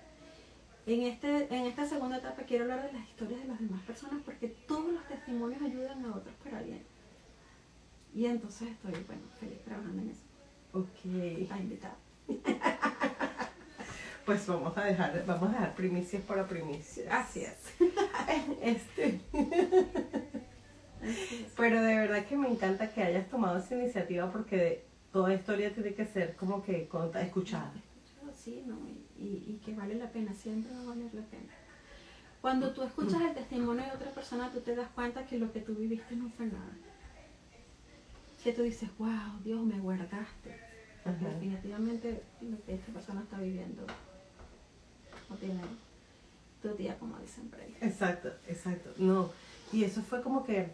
[0.84, 4.20] En, este, en esta segunda etapa quiero hablar de las historias de las demás personas
[4.22, 6.82] porque todos los testimonios ayudan a otros para bien.
[8.14, 10.20] Y entonces estoy, bueno, feliz trabajando en eso.
[10.74, 11.96] Ok, Está invitado.
[14.26, 17.10] pues vamos a dejar, vamos a dejar primicias para primicias.
[17.10, 17.56] Así es.
[18.60, 19.20] Este.
[21.56, 25.72] pero de verdad que me encanta que hayas tomado esa iniciativa porque de- toda historia
[25.72, 26.88] tiene que ser como que
[27.22, 27.72] escuchada.
[28.36, 31.50] Sí, no, y, y- y que vale la pena, siempre va a valer la pena.
[32.40, 35.60] Cuando tú escuchas el testimonio de otra persona, tú te das cuenta que lo que
[35.60, 36.72] tú viviste no fue nada.
[38.42, 40.54] Que tú dices, wow, Dios, me guardaste.
[41.02, 41.34] Porque Ajá.
[41.34, 43.86] definitivamente lo que esta persona está viviendo
[45.30, 45.60] no tiene
[46.60, 47.74] tu día, como dicen por ahí.
[47.80, 48.90] Exacto, exacto.
[48.98, 49.30] No,
[49.72, 50.70] y eso fue como que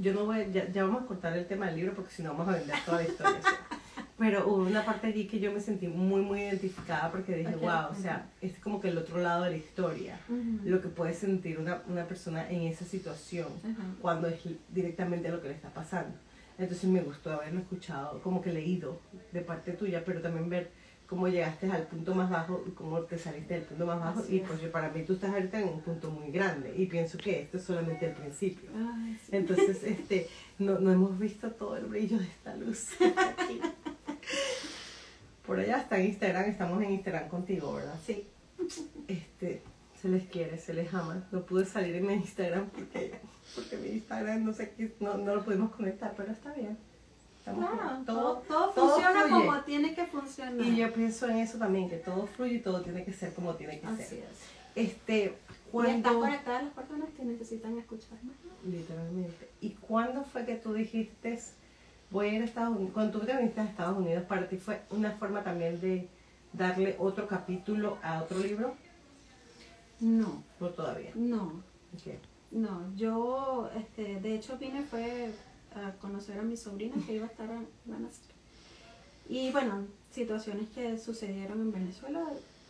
[0.00, 2.30] yo no voy, ya, ya vamos a cortar el tema del libro porque si no
[2.30, 3.38] vamos a vender toda la historia.
[3.38, 3.58] o sea.
[4.18, 7.62] Pero hubo una parte allí que yo me sentí muy, muy identificada porque dije, Ok,
[7.62, 10.60] wow, o sea, es como que el otro lado de la historia, Ujú.
[10.68, 13.82] lo que puede sentir una, una persona en esa situación Ajá.
[14.02, 16.14] cuando es directamente lo que le está pasando.
[16.58, 19.00] Entonces me gustó haberlo escuchado, como que leído
[19.32, 20.70] de parte tuya, pero también ver
[21.10, 24.20] cómo llegaste al punto más bajo y cómo te saliste del punto más bajo.
[24.20, 24.46] Así y es.
[24.48, 27.40] pues yo- para mí tú estás ahorita en un punto muy grande y pienso que
[27.42, 28.70] esto es solamente el principio.
[28.76, 29.30] Ay, sí.
[29.36, 30.28] Entonces, este,
[30.60, 32.90] no, no hemos visto todo el brillo de esta luz.
[33.00, 33.60] aquí.
[35.44, 37.96] Por allá está en Instagram, estamos en Instagram contigo, ¿verdad?
[38.06, 38.24] Sí.
[39.08, 39.62] Este,
[40.00, 41.26] se les quiere, se les ama.
[41.32, 43.14] No pude salir en mi Instagram porque,
[43.56, 46.78] porque mi Instagram no sé qué, no, no lo pudimos conectar, pero está bien.
[47.44, 49.46] Claro, todo, todo todo funciona fluye.
[49.46, 50.66] como tiene que funcionar.
[50.66, 53.54] Y yo pienso en eso también, que todo fluye y todo tiene que ser como
[53.54, 54.18] tiene que Así ser.
[54.30, 54.38] es.
[54.76, 58.36] Este, Y están cuando conectadas las personas que necesitan escuchar más.
[58.64, 59.48] literalmente.
[59.60, 61.40] ¿Y cuándo fue que tú dijiste
[62.10, 62.92] voy a ir a Estados Unidos?
[62.92, 66.08] Cuando tú te viniste a Estados Unidos, para ti fue una forma también de
[66.52, 68.74] darle otro capítulo a otro libro,
[70.00, 71.10] No, no todavía.
[71.14, 71.62] no,
[71.94, 72.14] Ok.
[72.52, 72.94] no.
[72.96, 75.30] Yo, este, de hecho, vine fue
[75.74, 78.00] a conocer a mi sobrina que iba a estar a, iba a.
[79.28, 82.24] Y bueno, situaciones que sucedieron en Venezuela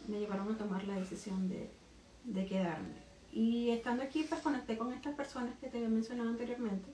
[0.09, 1.71] me llevaron a tomar la decisión de,
[2.25, 3.01] de quedarme.
[3.33, 6.91] Y estando aquí, pues conecté con estas personas que te había mencionado anteriormente.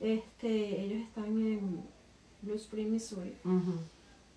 [0.00, 1.82] Este, ellos están en
[2.42, 3.34] Blue Spring, Missouri.
[3.44, 3.74] Ujú.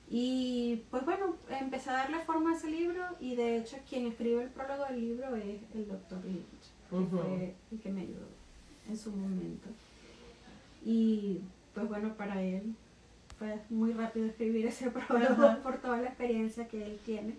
[0.09, 4.43] Y pues bueno, empecé a darle forma a ese libro y de hecho quien escribe
[4.43, 6.43] el prólogo del libro es el doctor Lynch,
[6.89, 7.17] que Ujú.
[7.17, 8.27] fue el que me ayudó
[8.89, 9.69] en su momento.
[10.83, 11.41] Y
[11.73, 12.75] pues bueno, para él
[13.37, 15.59] fue muy rápido escribir ese prólogo Ajá.
[15.63, 17.35] por toda la experiencia que él tiene.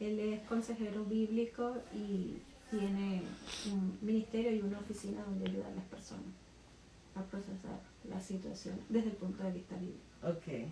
[0.00, 2.38] Él es consejero bíblico y
[2.70, 3.22] tiene
[3.70, 6.24] un ministerio y una oficina donde ayuda a las personas
[7.14, 10.00] a procesar la situación desde el punto de vista bíblico.
[10.22, 10.68] Ok.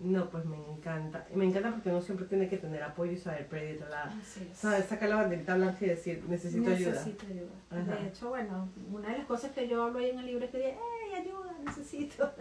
[0.00, 1.24] No, pues me encanta.
[1.34, 4.12] Me encanta porque uno siempre tiene que tener apoyo y saber pedir la...
[4.52, 4.86] ¿Sabes?
[4.86, 6.90] Sacar la banderita blanca y decir, necesito, ayuda.
[6.90, 7.52] Necesito ayuda.
[7.70, 8.02] Ajá.
[8.02, 10.50] De hecho, bueno, una de las cosas que yo hablo ahí en el libro es
[10.50, 10.80] que digo,
[11.14, 11.54] ¡hey, ayuda!
[11.64, 12.32] Necesito.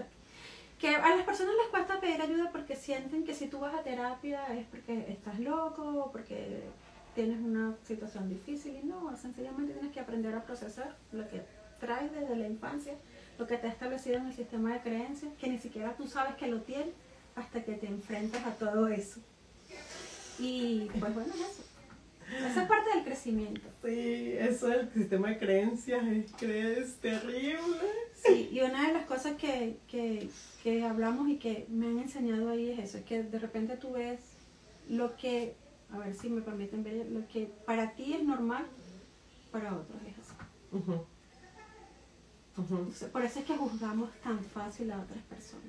[0.80, 3.84] Que a las personas les cuesta pedir ayuda porque sienten que si tú vas a
[3.84, 6.64] terapia es porque estás loco porque
[7.16, 11.42] tienes una situación difícil y no, sencillamente tienes que aprender a procesar lo que
[11.80, 12.96] traes desde la infancia,
[13.38, 16.36] lo que te ha establecido en el sistema de creencias, que ni siquiera tú sabes
[16.36, 16.94] que lo tienes
[17.36, 19.20] hasta que te enfrentas a todo eso.
[20.40, 21.64] Y pues bueno, es eso.
[22.38, 23.68] Esa es parte del crecimiento.
[23.84, 27.58] Sí, eso del sistema de creencias es terrible.
[28.26, 30.30] Sí, y una de las cosas que, que,
[30.64, 33.94] que hablamos y que me han enseñado ahí es eso, es que de repente tú
[33.94, 34.20] ves
[34.90, 35.56] lo que,
[35.92, 38.66] a ver si me permiten ver, lo que para ti es normal,
[39.52, 40.34] para otros es así.
[40.72, 41.06] Ujú.
[42.56, 45.66] Entonces, por eso es que juzgamos tan fácil a otras personas.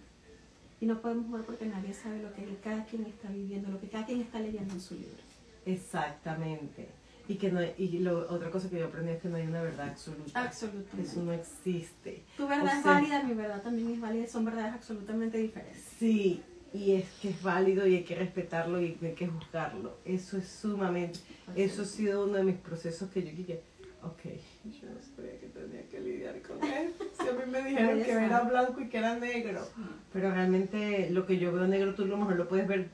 [0.81, 3.88] Y no podemos jugar porque nadie sabe lo que cada quien está viviendo, lo que
[3.88, 5.23] cada quien está leyendo en su libro.
[5.66, 6.88] Exactamente.
[7.27, 9.62] Y que no y lo, otra cosa que yo aprendí es que no hay una
[9.62, 10.42] verdad absoluta.
[10.42, 11.11] Absolutamente.
[11.11, 12.22] Eso no existe.
[12.37, 15.83] Tu verdad O es válida, mi verdad también es válida, son verdades absolutamente diferentes.
[15.98, 16.42] Sí,
[16.74, 19.96] y es que es válido y hay que respetarlo y hay que juzgarlo.
[20.05, 21.20] Eso es sumamente.
[21.55, 23.62] Eso ha sido uno de mis procesos que yo dije,
[24.03, 24.20] ok,
[24.64, 27.05] yo no sabía que tenía que lidiar con esto.
[27.18, 29.66] Si a mí me dijeron que era blanco y que era negro.
[30.12, 32.88] Pero realmente lo que yo veo negro, tú a lo mejor lo puedes ver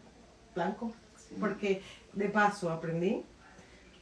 [0.54, 0.92] blanco.
[1.38, 3.22] Porque de paso aprendí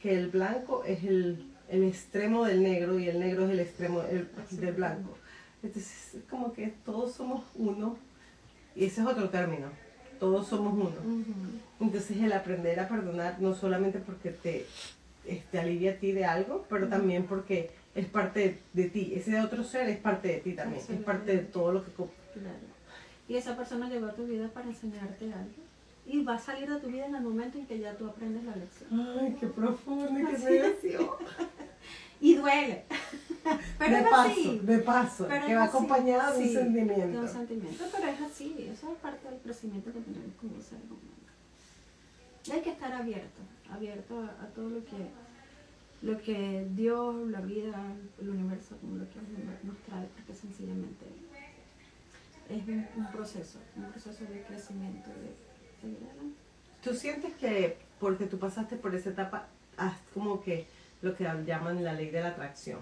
[0.01, 4.01] que el blanco es el, el extremo del negro y el negro es el extremo
[4.01, 5.17] del, del blanco.
[5.61, 7.97] Entonces es como que todos somos uno.
[8.75, 9.67] Y ese es otro término.
[10.19, 11.25] Todos somos uno.
[11.79, 14.65] Entonces el aprender a perdonar no solamente porque te,
[15.51, 19.13] te alivia a ti de algo, pero también porque es parte de, de ti.
[19.15, 20.81] Ese otro ser es parte de ti también.
[20.89, 21.91] Es parte de todo lo que...
[21.91, 22.09] Claro.
[23.27, 25.68] Y esa persona llegó a tu vida para enseñarte algo.
[26.11, 28.43] Y va a salir de tu vida en el momento en que ya tú aprendes
[28.43, 28.89] la lección.
[29.19, 31.09] Ay, qué profundo y qué meditación.
[32.21, 32.83] Y duele.
[33.79, 34.59] Pero de es paso, así.
[34.61, 35.69] de paso, Pero que va así.
[35.77, 37.07] acompañado de un sentimiento.
[37.07, 38.67] De un sentimiento, pero es así.
[38.69, 42.51] Eso es parte del crecimiento que tenemos como seres humanos.
[42.51, 43.39] Hay que estar abierto,
[43.71, 44.97] abierto a, a todo lo que,
[46.01, 47.81] lo que Dios, la vida,
[48.19, 49.19] el universo, como lo que
[49.63, 51.05] nos trae, porque sencillamente
[52.49, 55.48] es un, un proceso, un proceso de crecimiento, de.
[56.83, 60.67] ¿Tú sientes que porque tú pasaste por esa etapa, has como que
[61.01, 62.79] lo que llaman la ley de la atracción,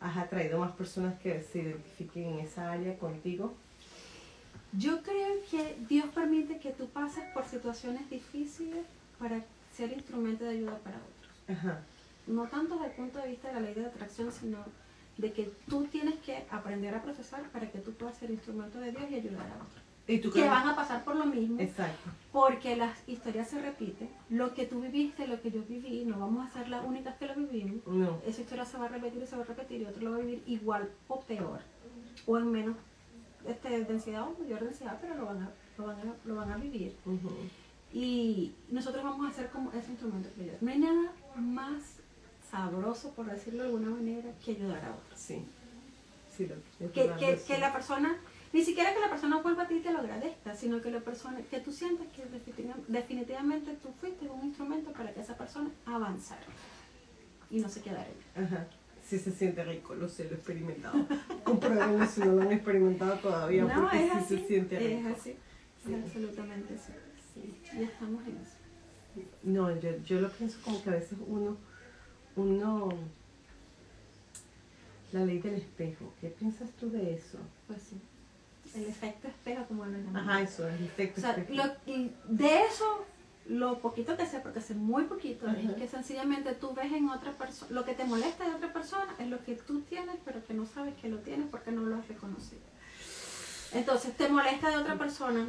[0.00, 3.54] has atraído más personas que se identifiquen en esa área contigo?
[4.72, 8.86] Yo creo que Dios permite que tú pases por situaciones difíciles
[9.18, 9.42] para
[9.74, 11.58] ser instrumento de ayuda para otros.
[11.58, 11.80] Ajá.
[12.26, 14.58] No tanto desde el punto de vista de la ley de atracción, sino
[15.18, 18.92] de que tú tienes que aprender a procesar para que tú puedas ser instrumento de
[18.92, 19.81] Dios y ayudar a otros.
[20.06, 22.10] ¿Y tú Que van a pasar por lo mismo, Exacto.
[22.32, 24.10] porque las historias se repiten.
[24.30, 27.26] Lo que tú viviste, lo que yo viví, no vamos a ser las únicas que
[27.26, 27.86] lo vivimos.
[27.86, 28.18] No.
[28.26, 30.16] Esa historia se va a repetir y se va a repetir y otro lo va
[30.16, 31.60] a vivir igual o peor,
[32.26, 32.76] o en menos
[33.46, 36.56] este, densidad o mayor densidad, pero lo van a, lo van a, lo van a
[36.56, 36.96] vivir.
[37.92, 40.56] Y nosotros vamos a ser como ese instrumento ayuda.
[40.60, 41.98] No hay nada más
[42.50, 45.18] sabroso, por decirlo de alguna manera, que ayudar a otros.
[45.18, 45.44] Sí.
[46.34, 48.16] Sí, lo es Que, que, que la persona,
[48.52, 51.00] ni siquiera que la persona vuelva a ti y te lo agradezca, sino que la
[51.00, 55.70] persona, que tú sientas que definitiva- definitivamente tú fuiste un instrumento para que esa persona
[55.86, 56.42] avanzara
[57.50, 58.44] y no se quedara ahí.
[58.44, 58.66] Ajá.
[59.04, 61.06] Sí se siente rico, lo sé, lo he experimentado.
[61.44, 64.38] Compruébenlo si no lo han experimentado todavía, No, porque es sí así.
[64.38, 65.08] se siente rico.
[65.08, 65.36] Es así.
[65.84, 65.94] Sí.
[65.94, 66.92] Absolutamente así.
[67.34, 67.60] Sí.
[67.74, 69.26] Ya estamos en eso.
[69.42, 71.56] No, yo, yo lo pienso como que a veces uno,
[72.36, 72.90] uno,
[75.12, 77.38] la ley del espejo, ¿qué piensas tú de eso?
[77.66, 78.00] Pues sí.
[78.74, 80.22] El efecto espejo, como lo llamamos.
[80.22, 81.62] Ajá, eso, el efecto O sea, espejo.
[81.66, 83.04] lo- y de eso,
[83.46, 85.58] lo poquito que sé, porque sé muy poquito, Ajá.
[85.60, 89.14] es que sencillamente tú ves en otra persona, lo que te molesta de otra persona
[89.18, 91.96] es lo que tú tienes, pero que no sabes que lo tienes porque no lo
[91.96, 92.62] has reconocido.
[93.72, 95.48] Entonces, te molesta de otra persona,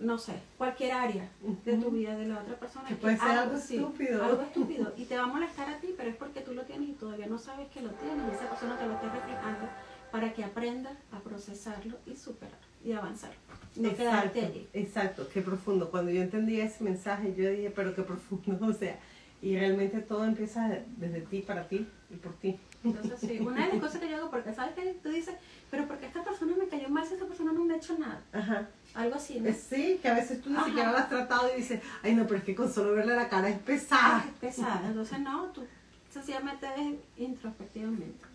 [0.00, 1.28] no sé, cualquier área
[1.64, 2.88] de tu vida de la otra persona.
[2.88, 4.24] Que puede ser algo sí, estúpido.
[4.24, 4.92] algo estúpido.
[4.96, 7.26] Y te va a molestar a ti, pero es porque tú lo tienes y todavía
[7.26, 8.32] no sabes que lo tienes.
[8.32, 9.68] Y esa persona te lo está reflejando
[10.12, 13.32] para que aprendas a procesarlo y superar y avanzar.
[13.76, 14.68] No quedarte Exacto, allí.
[14.74, 15.90] exacto, qué profundo.
[15.90, 18.98] Cuando yo entendí ese mensaje, yo dije, pero qué profundo, o sea,
[19.40, 22.60] y realmente todo empieza desde ti, para ti y por ti.
[22.84, 25.34] Entonces, sí, una de las cosas que yo hago, porque sabes que tú dices,
[25.70, 28.20] pero porque esta persona me cayó mal si esa persona no me ha hecho nada.
[28.32, 28.68] Ajá.
[28.94, 29.48] Algo así, ¿no?
[29.48, 30.66] Eh, Sí, que a veces tú ni Ajá.
[30.66, 33.28] siquiera lo has tratado y dices, ay no, pero es que con solo verle la
[33.28, 34.24] cara es pesada.
[34.28, 34.82] es pesada.
[34.86, 35.64] Entonces, no, tú
[36.10, 38.31] sencillamente ves introspectivamente.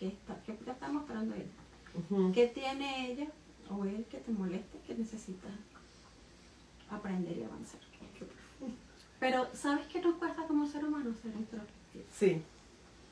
[0.00, 1.44] ¿Qué, está, ¿qué te está mostrando ella?
[1.94, 2.32] Ujú.
[2.32, 3.26] ¿Qué tiene ella
[3.68, 5.52] o él que te moleste que necesitas
[6.90, 7.80] aprender y avanzar?
[9.20, 12.08] Pero, ¿sabes qué nos cuesta como ser humanos ser introspectivos?
[12.10, 12.42] Sí,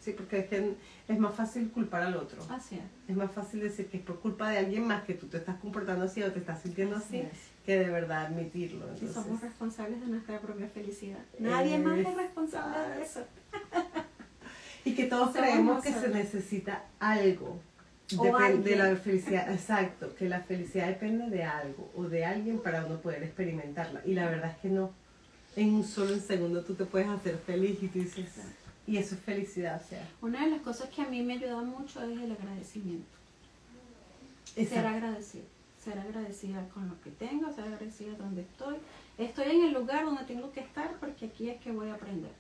[0.01, 0.75] sí, porque es que
[1.07, 2.43] es más fácil culpar al otro.
[2.49, 3.11] Así es.
[3.11, 5.61] Es más fácil decir que es por culpa de alguien más que tú te estás
[5.61, 7.25] comportando así o te estás sintiendo Así
[7.67, 8.87] que de verdad admitirlo.
[8.87, 11.19] Y Entonces, somos responsables de nuestra propia felicidad.
[11.39, 13.21] Nadie más es responsable de eso.
[14.85, 17.61] Y que todos creemos que se necesita algo.
[18.17, 22.59] O Depen- de la felicidad, exacto, que la felicidad depende de algo o de alguien
[22.59, 24.01] para uno poder experimentarla.
[24.07, 24.93] Y la verdad es que no.
[25.57, 28.27] En un solo segundo tú te puedes hacer feliz y tú dices,
[28.87, 30.09] y eso es felicidad, o sea.
[30.23, 33.07] Una de las cosas que a mí me ayuda mucho es el agradecimiento.
[34.55, 34.89] Ser Exacto.
[34.89, 35.43] agradecida.
[35.85, 38.77] Ser agradecida con lo que tengo, ser agradecida donde estoy.
[39.19, 42.31] Estoy en el lugar donde tengo que estar porque aquí es que voy a aprender.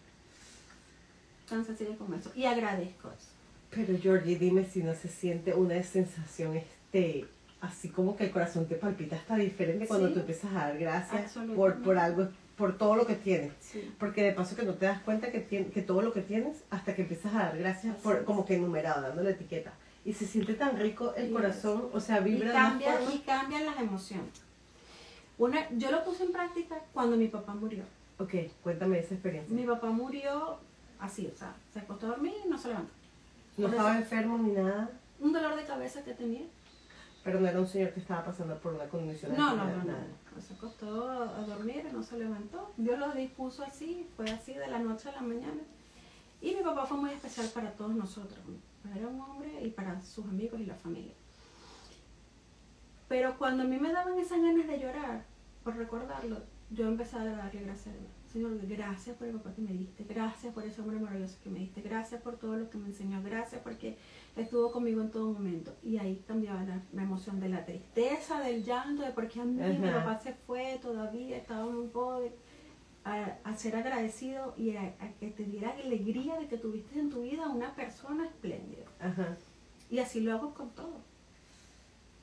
[1.48, 2.30] Tan sencillo como eso.
[2.34, 3.28] Y agradezco eso.
[3.70, 7.26] Pero Georgie, dime si no se siente una sensación este
[7.60, 10.14] así como que el corazón te palpita hasta diferente cuando Sí.
[10.14, 13.52] tú empiezas a dar gracias por, por algo, por todo lo que tienes.
[13.60, 13.92] Sí.
[13.98, 16.58] Porque de paso que no te das cuenta que, tien- que todo lo que tienes
[16.70, 18.22] hasta que empiezas a dar gracias Así por es.
[18.22, 19.72] como que enumerado, dando la etiqueta.
[20.04, 23.14] Y se siente tan rico el corazón, o sea, Y, vibra de una cambia, forma-
[23.14, 24.30] y cambian las emociones.
[25.36, 27.82] Una, yo lo puse en práctica cuando mi papá murió.
[28.18, 29.54] Ok, cuéntame esa experiencia.
[29.54, 30.58] Mi papá murió
[31.00, 32.92] así, o sea, se acostó a dormir y no se levantó.
[33.56, 36.46] No por estaba enfermo ni nada, Un dolor de cabeza que tenía.
[37.24, 39.76] pero no era un señor que estaba pasando por una condición de No, no, no,
[39.78, 39.84] no.
[39.84, 40.06] nada.
[40.34, 40.40] no.
[40.40, 42.72] Se acostó a dormir, no se levantó.
[42.76, 45.60] Dios lo dispuso así, fue así de la noche a la mañana.
[46.40, 48.38] Y mi papá fue muy especial para todos nosotros.
[48.94, 51.12] Era un hombre y para sus amigos y la familia.
[53.08, 55.24] Pero cuando a mí me daban esas ganas de llorar,
[55.64, 56.36] por recordarlo,
[56.70, 58.10] yo empecé a darle gracias a Dios.
[58.32, 61.60] Señor, gracias por el papá que me diste, gracias por ese hombre maravilloso que me
[61.60, 63.96] diste, gracias por todo lo que me enseñó, gracias porque
[64.36, 65.74] estuvo conmigo en todo momento.
[65.82, 69.44] Y ahí cambiaba la, la emoción de la tristeza, del llanto, de por qué a
[69.44, 72.32] mí mi papá se fue, todavía estaba un pobre,
[73.04, 77.08] a, a ser agradecido y a, a que te diera alegría de que tuviste en
[77.08, 78.84] tu vida una persona espléndida.
[79.00, 79.38] Ajá.
[79.90, 81.00] Y así lo hago con todo.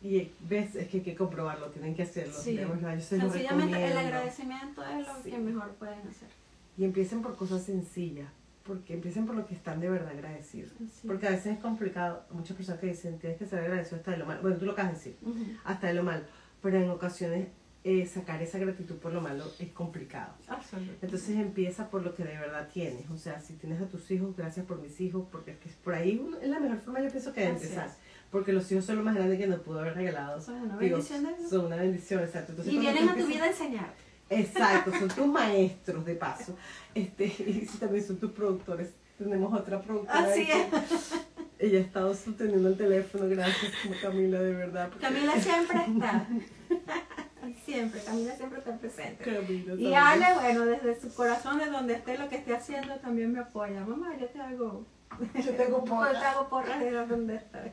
[0.01, 2.33] Y ves, es que hay que comprobarlo, tienen que hacerlo.
[2.37, 2.55] Sí.
[2.55, 5.31] de verdad, yo Sencillamente el agradecimiento es lo Sí.
[5.31, 6.29] que mejor pueden hacer.
[6.77, 8.27] Y empiecen por cosas sencillas,
[8.63, 10.71] porque empiecen por lo que están de verdad agradecidos.
[10.79, 11.07] Sí.
[11.07, 14.17] Porque a veces es complicado, muchas personas que dicen, tienes que ser agradecido hasta de
[14.17, 14.41] lo malo.
[14.41, 15.43] Bueno, tú lo acabas de decir, Ujú.
[15.63, 16.23] hasta de lo malo.
[16.61, 17.47] Pero en ocasiones
[17.87, 20.33] eh, sacar esa gratitud por lo malo es complicado.
[20.47, 21.05] Absolutamente.
[21.05, 23.07] Entonces empieza por lo que de verdad tienes.
[23.11, 25.93] O sea, si tienes a tus hijos, gracias por mis hijos, porque es que por
[25.93, 27.91] ahí uno- es la mejor forma yo pienso que de empezar.
[28.35, 28.39] Es.
[28.39, 30.39] Porque los hijos son lo más grande que nos pudo haber regalado.
[30.41, 31.25] Son una Digo, bendición.
[31.49, 32.51] Son una bendición, exacto.
[32.51, 33.93] Entonces, Y vienen a tu vida a enseñar.
[34.29, 36.55] Exacto, son tus maestros de paso.
[36.93, 38.89] Este, y también son tus productores.
[39.17, 40.19] Tenemos otra productora.
[40.19, 40.67] Así que
[41.59, 43.71] Ella ha estado sosteniendo el teléfono, gracias
[44.01, 44.89] Camila, de verdad.
[44.89, 46.27] porque- Camila siempre está.
[47.65, 49.23] siempre, Camila siempre está presente.
[49.23, 49.93] Camila Y.
[49.93, 53.85] Ale, bueno, desde su corazón, de donde esté lo que esté haciendo, también me apoya.
[53.85, 54.85] Mamá, yo te hago,
[55.33, 57.71] Yo tengo yo te hago porras de donde estoy.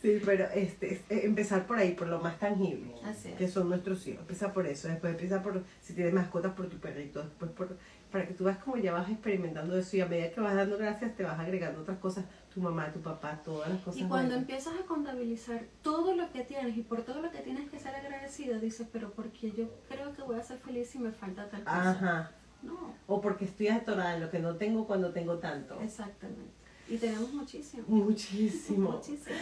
[0.00, 3.34] Sí, pero este, es- eh, empezar por ahí, por lo más tangible, Así es.
[3.36, 4.20] que son nuestros hijos.
[4.20, 7.76] Empieza por eso, después empieza por, si tienes mascotas, por tu perrito, después por,
[8.12, 10.78] para que tú veas como ya vas experimentando eso y a medida que vas dando
[10.78, 14.00] gracias te vas agregando otras cosas, tu mamá, tu papá, todas las cosas.
[14.00, 14.38] Y cuando buenas.
[14.42, 17.94] empiezas a contabilizar todo lo que tienes y por todo lo que tienes que ser
[17.96, 21.64] agradecida, dices, pero porque yo creo que voy a ser feliz si me falta tal
[21.64, 21.90] cosa.
[21.90, 22.30] Ajá.
[22.62, 25.80] No, O porque estoy atorada en lo que no tengo cuando tengo tanto.
[25.80, 26.57] exactamente.
[26.88, 27.84] Y tenemos muchísimo.
[27.86, 28.92] Muchísimo.
[28.92, 29.36] Muchísimo.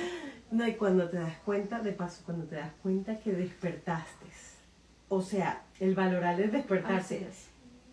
[0.50, 4.26] No, y cuando te das cuenta, de paso, cuando te das cuenta que despertaste,
[5.08, 7.46] o sea, el valorar el despertarse, es.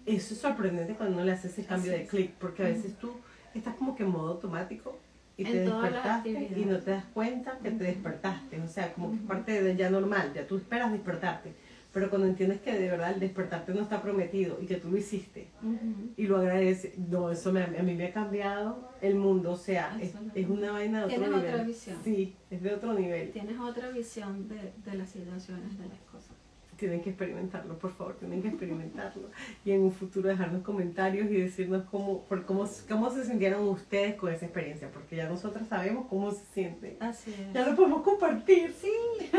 [0.06, 2.10] eso es sorprendente cuando uno le hace ese cambio Así de es.
[2.10, 3.13] clic, porque a veces tú
[3.54, 4.98] estás como que en modo automático
[5.38, 9.18] y te despertaste y no te das cuenta que te despertaste, o sea, como que
[9.18, 11.54] es parte de ya normal, ya tú esperas despertarte,
[11.93, 14.97] pero cuando entiendes que de verdad el despertarte no está prometido y que tú lo
[14.97, 16.10] hiciste Ujú.
[16.17, 19.97] y lo agradeces, no, eso me- a mí me ha cambiado el mundo, o sea,
[20.01, 21.53] es, es una vaina de otro Tienes nivel.
[21.53, 21.97] otra visión.
[22.03, 23.32] Sí, es de otro nivel.
[23.32, 26.32] Tienes otra visión de, de las situaciones, de las cosas.
[26.75, 29.29] Tienen que experimentarlo, por favor, tienen que experimentarlo.
[29.63, 34.15] Y en un futuro dejarnos comentarios y decirnos cómo, por cómo, cómo se sintieron ustedes
[34.15, 36.97] con esa experiencia, porque ya nosotros sabemos cómo se siente.
[36.99, 37.53] Así es.
[37.53, 38.89] Ya lo podemos compartir, sí.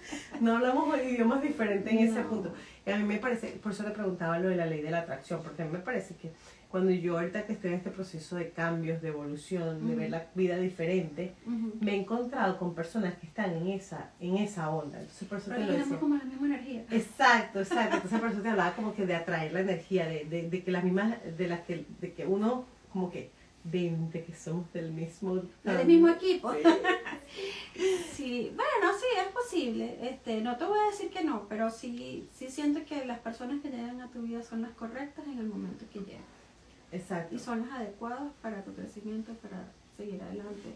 [0.40, 2.52] no hablamos idiomas diferentes en ese punto.
[2.86, 5.00] Y a mí me parece, por eso le preguntaba lo de la ley de la
[5.00, 6.30] atracción, porque a mí me parece que
[6.70, 10.26] cuando yo ahorita que estoy en este proceso de cambios, de evolución, de ver la
[10.34, 11.32] vida diferente,
[11.80, 14.98] me he encontrado con personas que están en esa, en esa onda.
[14.98, 15.98] Entonces por eso Pero te lo decía.
[15.98, 16.84] como la misma energía.
[16.90, 17.96] Exacto, exacto.
[17.96, 20.70] Entonces por eso te hablaba como que de atraer la energía, de, de, de que
[20.70, 23.30] las mismas, de las que, de que uno como que
[23.70, 26.52] ven de que somos del mismo Del mismo equipo.
[26.52, 26.60] Sí.
[28.12, 29.98] Sí, bueno, sí, es posible.
[30.10, 33.60] Este, no te voy a decir que no, pero sí, sí siento que las personas
[33.60, 36.24] que llegan a tu vida son las correctas en el momento que llegan.
[36.90, 37.34] Exacto.
[37.34, 40.74] Y son las adecuadas para tu crecimiento, para seguir adelante,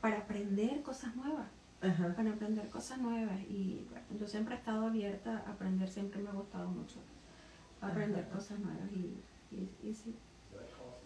[0.00, 1.48] para aprender cosas nuevas,
[1.82, 2.14] Ajá.
[2.14, 3.40] para aprender cosas nuevas.
[3.50, 7.00] Y bueno, yo siempre he estado abierta a aprender, siempre me ha gustado mucho
[7.80, 8.36] aprender Ajá.
[8.36, 8.88] cosas nuevas.
[8.94, 10.14] Y, y, y sí.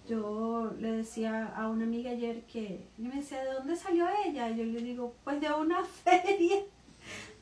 [0.09, 4.51] Yo le decía a una amiga ayer que, yo me decía, ¿de dónde salió ella?
[4.51, 6.63] Y yo le digo, pues de una feria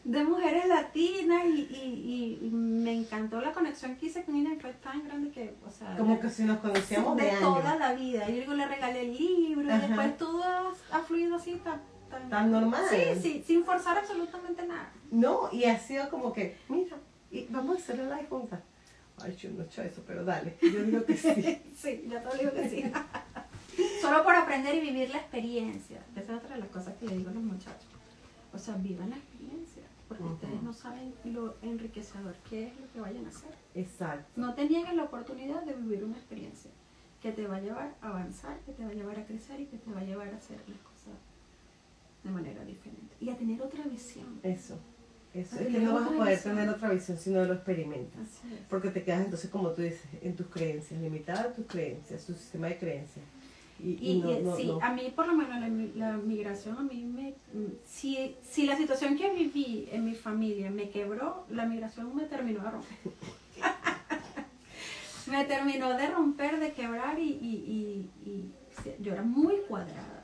[0.05, 4.73] de mujeres latinas y, y, y me encantó la conexión que hice con ella, fue
[4.75, 8.27] tan grande que, o sea, Como que si nos conocíamos de, de toda la vida.
[8.29, 10.43] Yo digo, le regalé el libro y después todo
[10.91, 12.83] ha, fluido así tan, tan, Tan normal.
[12.89, 14.91] Sí, sí, sin forzar absolutamente nada.
[15.11, 16.97] No, y ha sido como que, mira,
[17.31, 18.61] y vamos a hacer live juntas.
[19.23, 20.57] Ay, yo no he hecho eso, pero dale.
[20.61, 21.63] Yo digo que sí.
[21.77, 22.85] Sí, ya te digo que sí.
[24.01, 26.05] Solo por aprender y vivir la experiencia.
[26.15, 27.89] Esa es otra de las cosas que le digo a los muchachos.
[28.53, 33.01] O sea, vivan la experiencia, porque ustedes no saben lo enriquecedor que es lo que
[33.01, 33.51] vayan a hacer.
[33.75, 34.29] Exacto.
[34.37, 36.71] No te nieguen la oportunidad de vivir una experiencia
[37.23, 39.67] que te va a llevar a avanzar, que te va a llevar a crecer y
[39.67, 41.15] que te va a llevar a hacer las cosas
[42.25, 43.15] de manera diferente.
[43.21, 44.41] Y a tener otra visión.
[44.43, 44.79] Eso.
[45.33, 45.61] Eso.
[45.61, 46.57] Es que no vas a poder visión.
[46.57, 48.21] tener otra visión si no lo experimentas.
[48.69, 52.33] Porque te quedas entonces, como tú dices, en tus creencias, limitada a tus creencias, tu
[52.35, 53.25] sistema de creencias.
[53.83, 54.79] Y, y Y, no, y, no, sí, no.
[54.83, 57.31] a mí por lo menos la, mi- la migración, a mí me...
[57.55, 62.25] mm, Si, si la situación que viví en mi familia me quebró, la migración me
[62.25, 62.99] terminó de romper.
[65.27, 68.51] me terminó de romper, de quebrar y, y,
[69.01, 70.20] yo era muy cuadrada,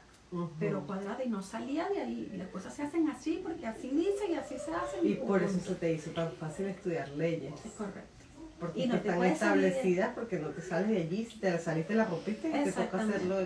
[0.58, 2.32] Pero cuadrada y no salía de ahí.
[2.36, 5.06] Las cosas se hacen así porque así dicen y así se hacen.
[5.06, 7.52] Y por eso se te hizo tan fácil estudiar leyes.
[7.64, 8.10] Es correcto.
[8.58, 11.94] Porque Y no están de- establecidas, porque no te sales de allí, si te saliste
[11.94, 13.36] la rompiste y te toca hacerlo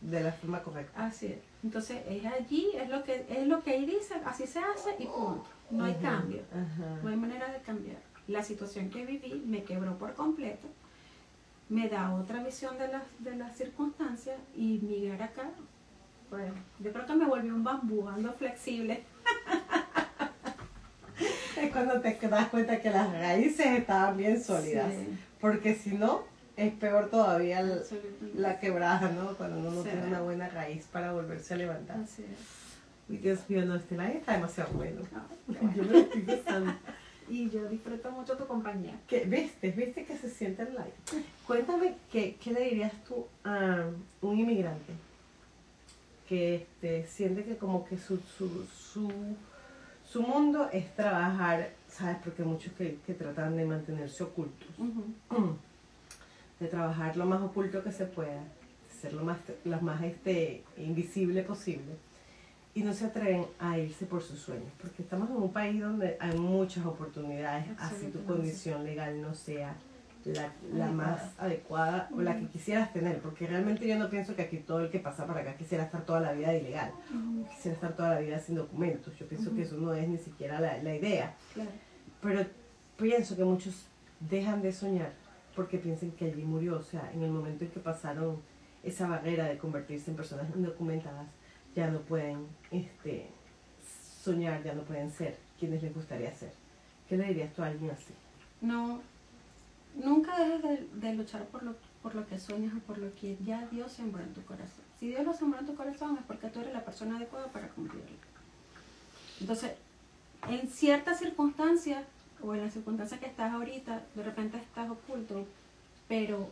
[0.00, 1.06] de la forma correcta.
[1.06, 1.38] Así es.
[1.64, 5.06] Entonces es allí, es lo que es lo que ahí dice, así se hace y
[5.06, 5.44] punto.
[5.70, 6.42] No hay cambio.
[7.02, 7.98] No hay manera de cambiar.
[8.28, 10.68] La situación que viví me quebró por completo,
[11.68, 15.50] me da otra visión de las, de las circunstancias y migrar acá,
[16.30, 19.02] pues yo creo que me volví un bambú, ando flexible.
[21.56, 24.92] Es cuando te das cuenta que las raíces estaban bien sólidas.
[24.92, 26.24] Sí, Porque si no,
[26.56, 27.82] es peor todavía el-
[28.34, 29.34] la quebrada, ¿no?
[29.36, 29.88] Cuando uno no Sí.
[29.90, 31.98] tiene una buena raíz para volverse a levantar.
[32.00, 33.22] Así es.
[33.22, 35.00] Dios mío, no, este live está demasiado bueno.
[35.48, 35.72] No, bueno.
[35.74, 36.72] Yo me lo estoy gozando.
[37.28, 38.94] Y yo disfruto mucho tu compañía.
[39.08, 39.70] ¿Qué, ¿Viste?
[39.70, 41.24] ¿Viste que se siente el live?
[41.46, 43.86] Cuéntame, ¿qué, qué le dirías tú a
[44.20, 44.92] un inmigrante
[46.28, 49.10] que este, siente que como que su, su, su,
[50.04, 52.18] su mundo es trabajar, ¿sabes?
[52.22, 54.68] Porque hay muchos que, que tratan de mantenerse ocultos.
[56.60, 58.42] De trabajar lo más oculto que se pueda,
[59.00, 61.96] ser lo más, lo más este, invisible posible
[62.76, 66.18] y no se atreven a irse por sus sueños, porque estamos en un país donde
[66.20, 69.74] hay muchas oportunidades, así tu condición legal no sea
[70.26, 74.42] la, la más adecuada o la que quisieras tener, porque realmente yo no pienso que
[74.42, 77.48] aquí todo el que pasa para acá quisiera estar toda la vida de ilegal, Ujú.
[77.48, 80.60] quisiera estar toda la vida sin documentos, yo pienso que eso no es ni siquiera
[80.60, 81.34] la, la idea.
[81.54, 81.70] Claro.
[82.20, 82.44] Pero
[82.96, 83.86] pienso que muchos
[84.20, 85.12] dejan de soñar
[85.54, 86.78] porque piensan que allí murió.
[86.78, 88.40] O sea, en el momento en que pasaron
[88.82, 91.26] esa barrera de convertirse en personas indocumentadas,
[91.74, 93.28] ya no pueden este,
[94.22, 96.52] soñar, ya no pueden ser quienes les gustaría ser.
[97.08, 98.12] ¿Qué le dirías tú a alguien así?
[98.60, 99.00] No,
[99.96, 103.36] nunca dejes de, de luchar por lo, por lo que sueñas o por lo que
[103.44, 104.84] ya Dios sembró en tu corazón.
[104.98, 107.68] Si Dios lo sembró en tu corazón es porque tú eres la persona adecuada para
[107.68, 108.16] cumplirlo.
[109.40, 109.72] Entonces,
[110.48, 112.04] en ciertas circunstancias,
[112.42, 115.46] o en las circunstancias que estás ahorita, de repente estás oculto,
[116.08, 116.50] pero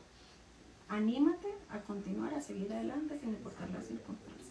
[0.89, 4.49] anímate a continuar, a seguir adelante sin importar las circunstancias.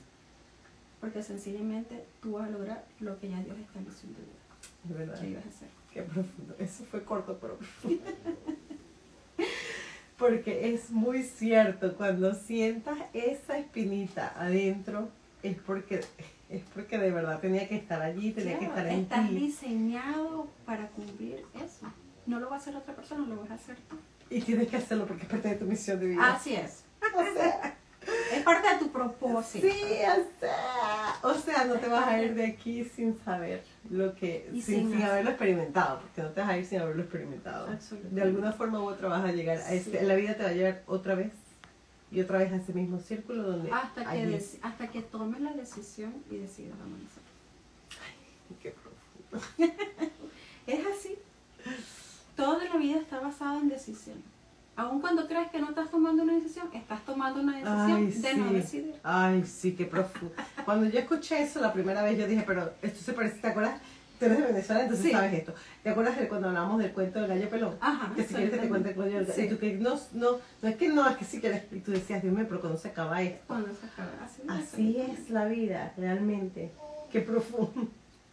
[0.99, 4.43] Porque sencillamente tú vas a lograr lo que ya Dios estableció en tu vida.
[4.85, 5.19] Es verdad.
[5.19, 5.67] ¿Qué ibas a hacer?
[5.91, 6.55] Qué profundo.
[6.59, 8.03] Eso fue corto, pero profundo.
[10.17, 15.09] Porque es muy cierto, cuando sientas esa espinita adentro,
[15.41, 16.01] es porque,
[16.49, 19.35] es porque de verdad tenía que estar allí, tenía que estar en estás ti.
[19.35, 21.91] diseñado para cumplir eso.
[22.25, 23.97] No lo va a hacer otra persona, lo vas a hacer tú.
[24.29, 26.33] Y tienes que hacerlo porque es parte de tu misión de vida.
[26.35, 26.83] Así es.
[27.15, 27.75] O sea,
[28.33, 29.67] Es parte de tu propósito.
[29.67, 34.15] sí, o sea, o sea, no te vas a ir de aquí sin saber lo
[34.15, 37.67] que, sin, sin haberlo experimentado, porque no te vas a ir sin haberlo experimentado.
[38.11, 40.05] De alguna forma u otra vas a llegar a este, Sí.
[40.05, 41.31] la vida te va a llevar otra vez
[42.11, 46.13] y otra vez a ese mismo círculo donde Hasta que, hasta que tomes la decisión
[46.29, 47.23] y decidas avanzar.
[48.61, 49.47] Qué profundo.
[50.67, 51.15] Es así.
[52.37, 54.23] Toda la vida está basada en decisión.
[54.75, 58.33] Aun cuando crees que no estás tomando una decisión, estás tomando una decisión Ay, de
[58.35, 58.53] no sí.
[58.55, 58.95] decidir.
[59.03, 60.33] Ay, sí, qué profundo.
[60.65, 63.79] Cuando yo escuché eso la primera vez, yo dije, pero esto se parece, ¿te acuerdas?
[64.19, 65.11] Tú eres de Venezuela, entonces Sí.
[65.11, 65.53] sabes esto.
[65.83, 67.75] ¿Te acuerdas de cuando hablamos del cuento del gallo pelón?
[67.81, 68.13] Ajá.
[68.15, 69.41] Que si quieres que te cuente el cuento del gallo Sí.
[69.45, 71.63] Y tú que no, no, no es que no, es que si quieres.
[71.71, 73.43] Y tú decías, Dios mío, pero cuando se acaba esto.
[73.47, 74.09] Cuando se acaba.
[74.23, 76.71] Así, Así es la vida, realmente.
[77.11, 77.87] Qué profundo.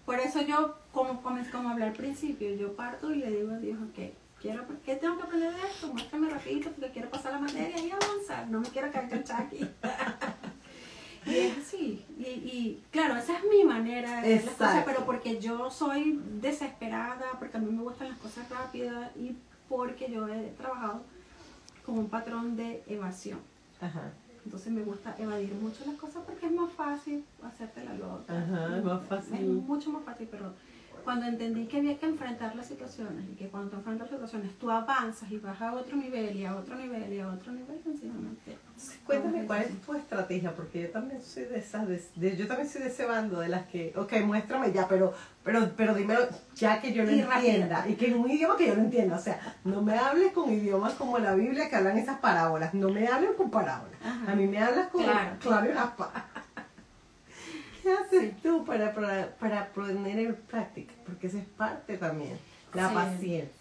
[0.07, 3.59] Por eso yo, como, como, como hablé al principio, yo parto y le digo a
[3.59, 4.11] Dios, ok,
[4.41, 5.89] quiero, ¿qué tengo que aprender de esto?
[5.93, 9.61] Muéstrame rapidito porque quiero pasar la materia y avanzar, no me quiero enganchada aquí.
[11.27, 15.05] y es así, y, y claro, esa es mi manera de hacer las cosas, pero
[15.05, 19.37] porque yo soy desesperada, porque a mí me gustan las cosas rápidas y
[19.69, 21.03] porque yo he trabajado
[21.85, 23.39] con un patrón de evasión.
[23.81, 24.11] Ajá,
[24.45, 28.37] Entonces me gusta evadir mucho las cosas porque es más fácil hacerte la loca.
[28.37, 29.35] Ajá, es más fácil.
[29.35, 30.53] Es mucho más fácil, pero
[31.11, 34.71] cuando entendí que había que enfrentar las situaciones y que cuando enfrentas las situaciones tú
[34.71, 38.57] avanzas y vas a otro nivel y a otro nivel y a otro nivel, sencillamente.
[39.05, 42.69] Cuéntame cuál es tu estrategia, porque yo también soy de esas, de, de- yo también
[42.69, 46.21] soy de ese bando de las que, ok, muéstrame ya, pero, pero, pero dímelo
[46.55, 47.93] ya que yo Y entienda rápido.
[47.93, 50.49] y que en un idioma que yo lo entienda, o sea, no me hables con
[50.53, 54.31] idiomas como la Biblia que hablan esas parábolas, no me hables con parábolas, Ajá.
[54.31, 55.37] a mí me hablas con Claro.
[55.41, 56.13] claro y raspa.
[57.83, 60.93] ¿Qué haces tú para, para, para poner en práctica?
[61.07, 62.37] Porque esa es parte también,
[62.75, 62.95] la Sí.
[62.95, 63.57] paciencia.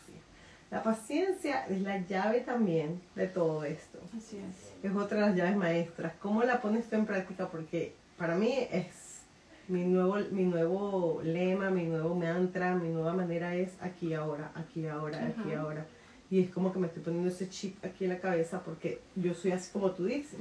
[0.71, 4.85] La paciencia es la llave también de todo esto Así es.
[4.91, 6.13] es otra de las llaves maestras.
[6.21, 7.47] ¿Cómo la pones tú en práctica?
[7.49, 9.21] Porque para mí es
[9.67, 14.85] mi nuevo, mi nuevo lema, mi nuevo mantra, mi nueva manera es aquí ahora, aquí
[14.87, 15.59] ahora, aquí Ajá.
[15.61, 15.85] ahora.
[16.29, 19.33] Y es como que me estoy poniendo ese chip aquí en la cabeza porque yo
[19.33, 20.39] soy así como tú dices.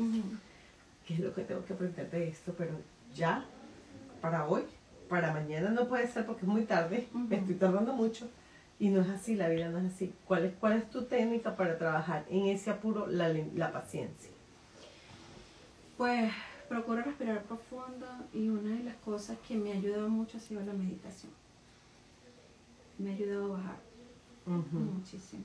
[1.07, 2.55] ¿Qué es lo que tengo que aprender de esto?
[2.59, 2.73] Pero
[3.15, 3.47] ya,
[4.21, 4.63] para hoy,
[5.09, 8.29] para mañana no puede ser porque es muy tarde, me estoy tardando mucho.
[8.81, 10.15] Y no es así, la vida no es así.
[10.25, 14.31] ¿Cuál es, cuál es tu técnica para trabajar en ese apuro la, la paciencia?
[15.97, 16.33] Pues
[16.69, 20.61] procuro respirar profundo y una de las cosas que me ha ayudado mucho ha sido
[20.61, 21.33] la meditación.
[22.99, 23.77] Me ha ayudado a bajar
[24.45, 25.45] muchísimo.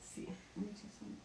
[0.00, 0.26] Sí.
[0.56, 1.19] Muchísimo.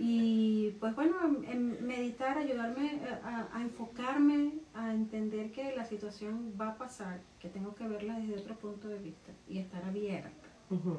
[0.00, 6.68] Y pues bueno, en meditar, ayudarme a, a enfocarme, a entender que la situación va
[6.68, 10.30] a pasar, que tengo que verla desde otro punto de vista y estar abierta,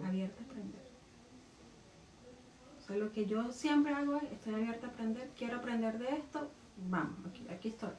[0.05, 0.89] abierta a aprender.
[2.77, 6.17] O sea, lo que yo siempre hago es, estoy abierta a aprender, quiero aprender de
[6.17, 6.51] esto,
[6.89, 7.91] vamos, aquí, aquí estoy.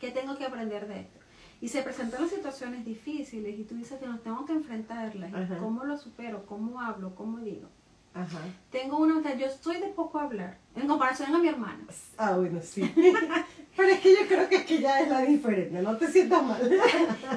[0.00, 1.18] ¿Qué tengo que aprender de esto?
[1.60, 5.32] Y se presentan las situaciones difíciles y tú dices que no tengo que enfrentarlas.
[5.60, 6.46] ¿Cómo lo supero?
[6.46, 7.14] ¿Cómo hablo?
[7.14, 7.68] ¿Cómo digo?
[8.14, 8.38] Ajá.
[8.70, 11.78] Tengo una, o sea, yo soy de poco hablar, en comparación a mi hermana.
[12.16, 12.82] Ah, bueno, sí.
[13.76, 16.42] Pero es que yo creo que es que ya es la diferencia, no te sientas
[16.42, 16.68] mal.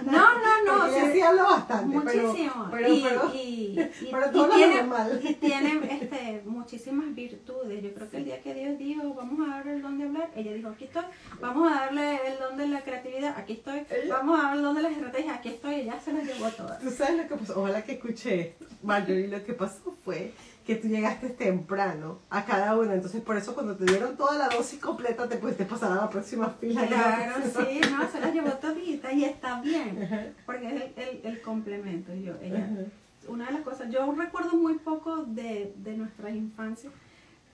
[0.06, 2.68] No, no, no, o Porque sea, yo sí hablo bastante, muchísimo.
[2.72, 5.22] pero, pero, y, pero, y, y- pero y todo lo tiene, normal.
[5.24, 7.84] y tiene este, muchísimas virtudes.
[7.84, 10.32] Yo creo que el día que Dios dijo, vamos a darle el don de hablar,
[10.36, 11.04] ella dijo, aquí estoy.
[11.40, 13.84] Vamos a darle el don de la creatividad, aquí estoy.
[14.10, 15.76] Vamos a darle el don de las estrategias, aquí estoy.
[15.76, 16.80] Ella se las llevó todas.
[16.82, 18.66] Tú sabes lo que pasó, ojalá que escuché esto.
[18.82, 20.34] Marjorie, lo que pasó fue
[20.72, 24.48] que tú llegaste temprano a cada una, entonces por eso cuando te dieron toda la
[24.48, 26.88] dosis completa te pudiste pasar a la próxima fila.
[26.88, 31.42] Claro, sí, no, se las llevó todita y está bien, porque es el, el, el
[31.42, 32.14] complemento.
[32.16, 32.86] Yo, ella, Ajá.
[33.28, 36.94] una de las cosas, yo recuerdo muy poco de, de nuestras infancias,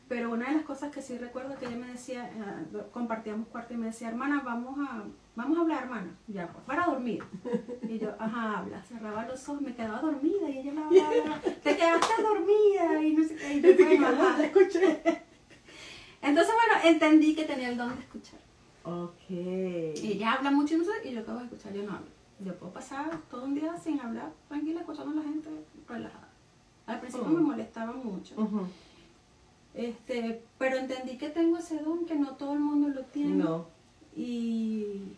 [0.08, 3.74] pero una de las cosas que sí recuerdo que ella me decía, eh, compartíamos cuarto
[3.74, 5.03] y me decía, hermana, vamos a,
[5.36, 7.24] vamos a hablar, hermana, ya, pues, para dormir.
[7.89, 11.76] Y yo, ajá, habla, cerraba los ojos, me quedaba dormida y ella la hablaba, te
[11.78, 13.53] quedaste dormida y no sé qué.
[13.55, 14.38] Y yo, "Bueno, cuando ajá".
[14.38, 15.01] te escuché.
[16.22, 18.39] Entonces, bueno, entendí que tenía el don de escuchar.
[18.84, 19.30] Ok.
[19.30, 22.08] Y ella habla mucho y no sé, y yo acabo de escuchar, yo no hablo.
[22.39, 25.49] Yo puedo pasar todo un día sin hablar, tranquila, escuchando a la gente
[25.88, 26.28] relajada.
[26.86, 27.34] Al principio Mm.
[27.36, 28.36] me molestaba mucho.
[28.39, 28.68] Ujú.
[29.78, 33.36] Este, pero entendí que tengo ese don, que no todo el mundo lo tiene.
[33.36, 33.67] No.
[34.15, 35.15] Y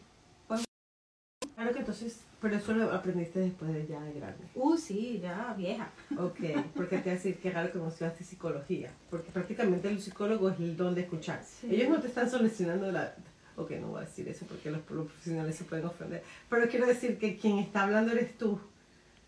[1.59, 4.45] Claro que entonces, pero eso lo aprendiste después de ya de grande.
[4.55, 5.91] Uh, sí, ya vieja.
[6.17, 6.39] Ok,
[6.73, 10.49] porque te voy a decir que raro que no estudiaste psicología, porque prácticamente el psicólogo
[10.49, 11.43] es el don de escuchar.
[11.43, 11.67] Sí.
[11.69, 13.13] Ellos no te están solucionando la...
[13.57, 16.87] Ok, no voy a decir eso porque los, los profesionales se pueden ofender, pero quiero
[16.87, 18.57] decir que quien está hablando eres tú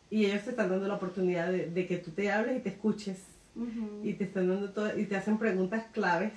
[0.10, 2.70] y ellos te están dando la oportunidad de, de que tú te hables y te
[2.70, 3.18] escuches
[3.56, 4.02] Ujú.
[4.04, 6.32] y te están dando todo, y te hacen preguntas claves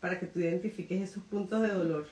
[0.00, 2.06] para que tú identifiques esos puntos de dolor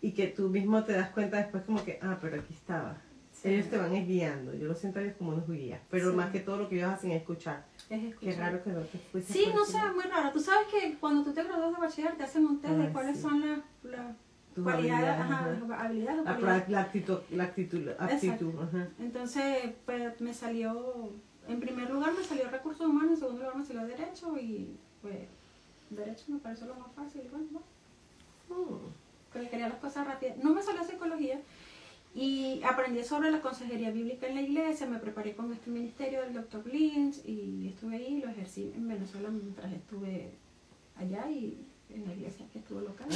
[0.00, 2.96] y que tú mismo te das cuenta después como que, ah, pero aquí estaba.
[3.32, 3.50] Sí.
[3.50, 6.16] Ellos te van guiando, yo lo siento a ellos como unos guías, pero Sí.
[6.16, 7.66] más que todo lo que ellos hacen es escuchar.
[7.88, 9.32] Es Qué raro que no te fuiste.
[9.32, 10.30] Sí, no sé, muy raro.
[10.32, 12.90] Tú sabes que cuando tú te gradúas de bachiller te hacen un test de Ah,
[12.92, 13.22] cuáles sí.
[13.22, 14.16] son las, las
[14.54, 18.88] Tus cualidades, habilidades, ajá, habilidades La, la actitud, la actitud, la aptitud, ajá.
[18.98, 21.12] Entonces, pues me salió,
[21.48, 25.16] en primer lugar me salió recursos humanos, en segundo lugar me salió derecho y pues
[25.90, 27.22] derecho me pareció lo más fácil.
[27.24, 27.66] y Bueno, bueno,
[28.50, 28.86] Mm.
[29.32, 30.38] porque quería las cosas rápidas.
[30.38, 31.40] No me salió psicología
[32.14, 36.32] y aprendí sobre la consejería bíblica en la iglesia, me preparé con este ministerio del
[36.34, 36.66] Dr.
[36.66, 40.30] Lynch y estuve ahí, lo ejercí en Venezuela mientras estuve
[40.96, 41.58] allá y
[41.90, 43.08] en la iglesia que estuve local.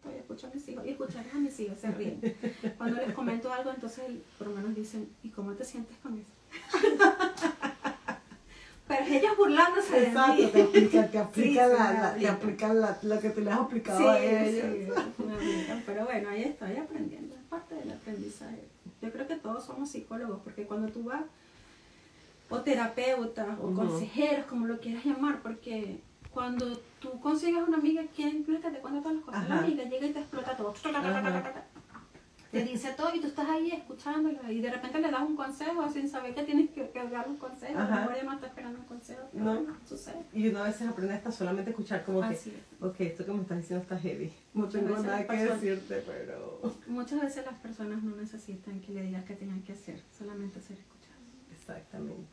[0.00, 2.20] Todavía escucho a mis hijos y escuchar a mis hijos se ríen.
[2.78, 4.04] Cuando les comento algo, entonces
[4.38, 6.30] por lo menos dicen, ¿y cómo te sientes con eso?
[8.98, 10.46] Pero ellos burlándose de Exacto, mí.
[10.52, 12.32] te aplican, te aplican, Sí, la, la- te aplica.
[12.32, 14.64] aplican la- lo que tú le has aplicado Sí, a ellos.
[15.16, 15.82] sí, me aplican.
[15.86, 18.68] pero bueno, ahí estoy aprendiendo, es parte del aprendizaje.
[19.00, 21.22] Yo creo que todos somos psicólogos, porque cuando tú vas,
[22.50, 23.74] o terapeutas, o Ujú.
[23.76, 29.00] consejeros, como lo quieras llamar, porque cuando tú consigues una amiga que implica te cuenta
[29.00, 29.64] todas las cosas, la Ajá.
[29.64, 30.74] amiga llega y te explota todo,
[32.52, 35.88] te dice todo y tú estás ahí escuchándola y de repente le das un consejo
[35.90, 38.78] sin saber que tienes que, que dar un consejo, a lo mejor no está esperando
[38.78, 39.64] un consejo, No.
[39.88, 40.22] sucede.
[40.34, 42.48] Y uno a veces aprende hasta solamente escuchar como que, es.
[42.78, 44.30] ok, esto que me estás diciendo está heavy.
[44.52, 46.60] No Muchas tengo nada que decirte, pero...
[46.88, 50.76] Muchas veces las personas no necesitan que le digas qué tienen que hacer, solamente ser
[50.76, 51.22] escuchadas.
[51.50, 52.26] Exactamente.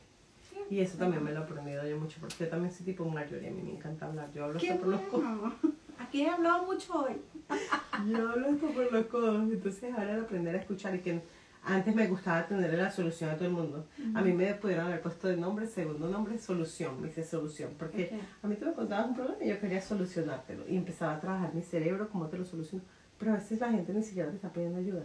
[0.70, 3.42] Y eso también me lo he aprendido yo mucho, porque yo también soy tipo mayor
[3.42, 4.30] y a mí me encanta hablar.
[4.34, 5.54] Yo hablo hasta por los codos.
[6.00, 7.14] Aquí he hablado mucho hoy.
[8.10, 9.52] Yo hablo hasta por los codos.
[9.52, 11.22] Entonces ahora el aprender a escuchar y que
[11.64, 13.86] antes me gustaba tener la solución a todo el mundo.
[14.16, 17.02] A mí me pudieron haber puesto de nombre, segundo nombre, solución.
[17.02, 17.72] Me hice solución.
[17.78, 18.22] Porque Ok.
[18.43, 20.68] a mí tú me contabas un problema y yo quería solucionártelo.
[20.70, 22.84] Y empezaba a trabajar mi cerebro, cómo te lo soluciono.
[23.20, 25.04] Pero a veces la gente ni siquiera te está pidiendo ayuda.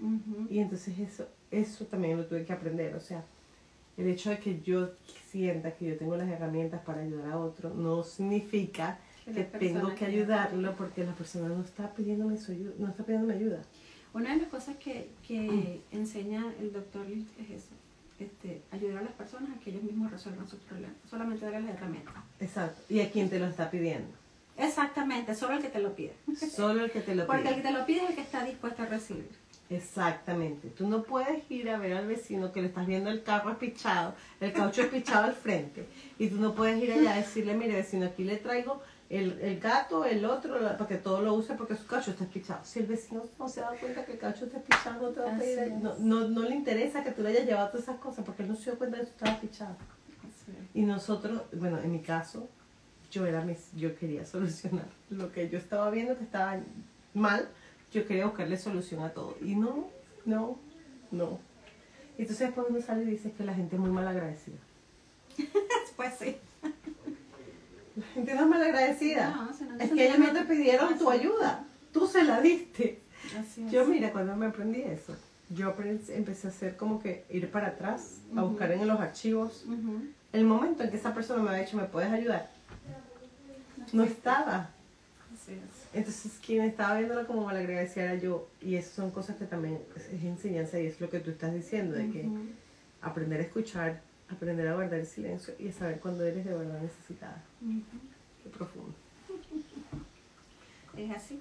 [0.00, 0.46] Ujú.
[0.48, 2.94] Y entonces eso, eso también lo tuve que aprender.
[2.94, 3.24] O sea,
[3.96, 4.90] el hecho de que yo
[5.28, 8.98] sienta que yo tengo las herramientas para ayudar a otro no significa
[9.34, 13.34] Que tengo que ayudarlo porque la persona no está pidiéndome su ayuda, no está pidiéndome
[13.34, 13.62] ayuda.
[14.14, 17.74] Una de las cosas que, que enseña el doctor Lynch es eso,
[18.18, 21.74] este, ayudar a las personas a que ellos mismos resuelvan sus problemas, solamente darles las
[21.74, 22.14] herramientas.
[22.40, 22.80] Exacto.
[22.88, 24.08] ¿Y a quién te lo está pidiendo?
[24.56, 26.14] Exactamente, solo el que te lo pide.
[26.50, 27.72] Solo el que te lo Porque el que pide.
[27.72, 29.28] te lo pide es el que está dispuesto a recibir.
[29.70, 30.68] Exactamente.
[30.70, 34.14] Tú no puedes ir a ver al vecino que le estás viendo el carro espichado,
[34.40, 35.86] el caucho espichado al frente.
[36.18, 39.58] Y tú no puedes ir allá a decirle, mire vecino, aquí le traigo el, el
[39.60, 42.60] gato, el otro, la- para que todo lo use porque su caucho está espichado.
[42.64, 45.34] Si el vecino no se da cuenta que el caucho está espichado, no te va
[45.34, 48.24] a pedir, no, no, no le interesa que tú le hayas llevado todas esas cosas
[48.24, 49.76] porque él no se dio cuenta de que estaba espichado.
[50.20, 50.76] Así es.
[50.76, 52.48] Y nosotros, bueno, en mi caso,
[53.10, 56.58] yo era mis, yo quería solucionar lo que yo estaba viendo que estaba
[57.14, 57.48] mal,
[57.90, 59.36] yo quería buscarle solución a todo.
[59.40, 59.88] Y no,
[60.26, 60.58] no,
[61.10, 61.38] no.
[62.18, 64.56] Y entonces después uno sale y dice que la gente es muy mal agradecida.
[65.96, 66.36] Pues sí.
[68.14, 69.30] La gente no es mal agradecida.
[69.30, 71.64] No, si no, es que ellos no te pidieron tu ayuda.
[71.92, 73.00] Tú se la diste.
[73.38, 73.66] Así.
[73.70, 75.16] Yo, mira, cuando me aprendí eso,
[75.50, 75.74] yo
[76.08, 79.64] empecé a hacer como que ir para atrás, a buscar en los archivos
[80.32, 82.50] el momento en que esa persona me había dicho, ¿me puedes ayudar?
[83.92, 84.70] No estaba.
[85.34, 85.88] Así es.
[85.94, 88.48] Entonces, quien estaba viéndolo como malagradecida era yo.
[88.60, 91.96] Y eso son cosas que también es enseñanza y es lo que tú estás diciendo,
[91.96, 92.28] de que
[93.00, 96.80] aprender a escuchar, aprender a guardar el silencio y a saber cuando eres de verdad
[96.82, 97.42] necesitada.
[97.62, 97.82] Ujú.
[98.42, 98.94] Qué profundo.
[100.96, 101.38] Es así,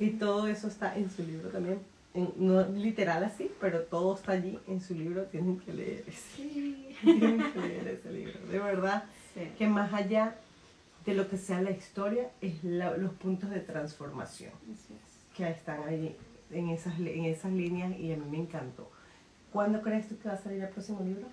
[0.00, 1.78] Y todo eso está en su libro también.
[2.14, 5.24] En- no literal así, pero todo está allí en su libro.
[5.24, 6.96] Tienen que leer ese, Sí.
[7.02, 8.40] tienen que leer ese libro.
[8.50, 9.50] De verdad, Sí.
[9.58, 10.34] que más allá
[11.04, 14.52] de lo que sea la historia, es la- los puntos de transformación.
[14.72, 14.86] Es.
[15.36, 16.16] que están ahí
[16.50, 18.90] en esas, en esas líneas y a mí me encantó.
[19.52, 21.26] ¿Cuándo crees tú que va a salir el próximo libro?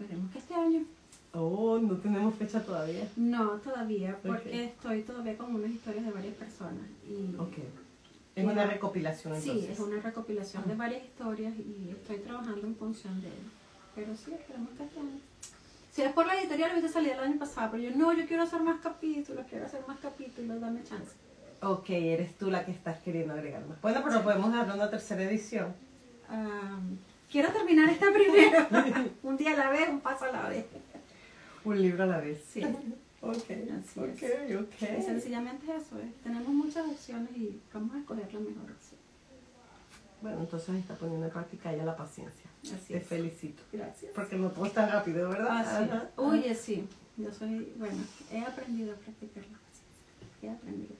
[0.00, 0.84] Esperemos que este año.
[1.32, 3.06] Oh, no tenemos fecha todavía.
[3.16, 6.82] No, todavía, porque estoy todavía con unas historias de varias personas.
[7.08, 7.58] Y Ok.
[8.36, 9.70] Es una recopilación Sí, entonces.
[9.72, 13.50] es una recopilación de varias historias y estoy trabajando en función de ello.
[13.94, 15.18] Pero sí, esperemos que este año.
[15.92, 18.44] Si es por la editorial, hubiese salido el año pasado, pero yo no, yo quiero
[18.44, 21.12] hacer más capítulos, quiero hacer más capítulos, dame chance.
[21.62, 23.80] Ok, eres tú la que estás queriendo agregar más.
[23.82, 25.74] Bueno, pero podemos darle una tercera edición.
[26.28, 26.96] Am,
[27.30, 28.66] quiero terminar esta primero.
[29.22, 30.66] un día a la vez, un paso a la vez.
[31.64, 32.42] Un libro a la vez.
[32.52, 32.62] Sí.
[33.22, 35.02] Ok, Así ok, Y ok.
[35.04, 36.14] sencillamente eso es.
[36.22, 39.00] Tenemos muchas opciones y vamos a escoger la mejor opción.
[40.22, 42.50] Bueno, entonces está poniendo en práctica ya la paciencia.
[42.64, 43.06] Así Te es.
[43.06, 43.62] felicito.
[43.72, 44.12] Gracias.
[44.14, 45.58] Porque no todo es tan rápido, ¿verdad?
[45.58, 46.00] Así es.
[46.16, 46.86] Oye, sí.
[47.16, 48.02] Yo soy, bueno,
[48.32, 50.42] he aprendido a practicar la paciencia.
[50.42, 50.94] He aprendido.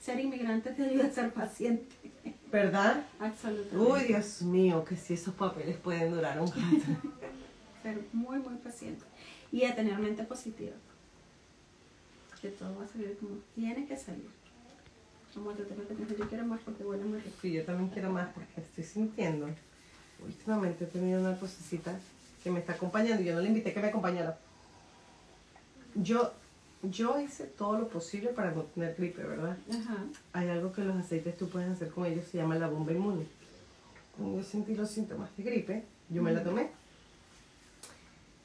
[0.00, 1.86] Ser inmigrante te ayuda a ser paciente.
[2.50, 3.04] ¿Verdad?
[3.18, 3.76] Absolutamente.
[3.76, 6.60] Uy, Dios mío, que si esos papeles pueden durar un rato.
[7.82, 9.04] Ser muy, muy paciente.
[9.50, 10.74] Y a tener mente positiva.
[12.40, 14.28] Que todo va a salir como tiene que salir.
[15.34, 17.36] Como te tengo que pensar, yo quiero más porque huele muy rico.
[17.42, 19.48] Sí, yo también quiero más porque estoy sintiendo.
[20.24, 21.98] Últimamente he tenido una cosecita
[22.42, 24.38] que me está acompañando y yo no le invité que me acompañara.
[25.94, 26.32] Yo,
[26.90, 29.56] yo hice todo lo posible para no tener gripe, ¿verdad?
[29.70, 30.04] Ajá.
[30.32, 33.26] Hay algo que los aceites tú puedes hacer con ellos, se llama la bomba inmune.
[34.16, 36.70] Cuando yo sentí los síntomas de gripe, yo me la tomé.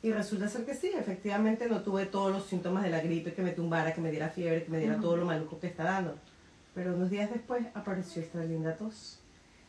[0.01, 3.41] Y resulta ser que sí, efectivamente no tuve todos los síntomas de la gripe, que
[3.41, 6.15] me tumbara, que me diera fiebre, que me diera todo lo maluco que está dando.
[6.73, 9.19] Pero unos días después apareció esta linda tos.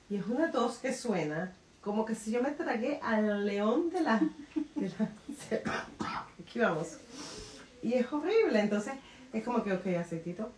[0.09, 4.03] Y es una tos que suena como que si yo me tragué al león de
[4.03, 4.21] la...
[4.75, 5.11] De la
[6.39, 6.99] aquí vamos.
[7.83, 8.95] Y es horrible, entonces
[9.33, 10.51] es como que, ok, aceitito,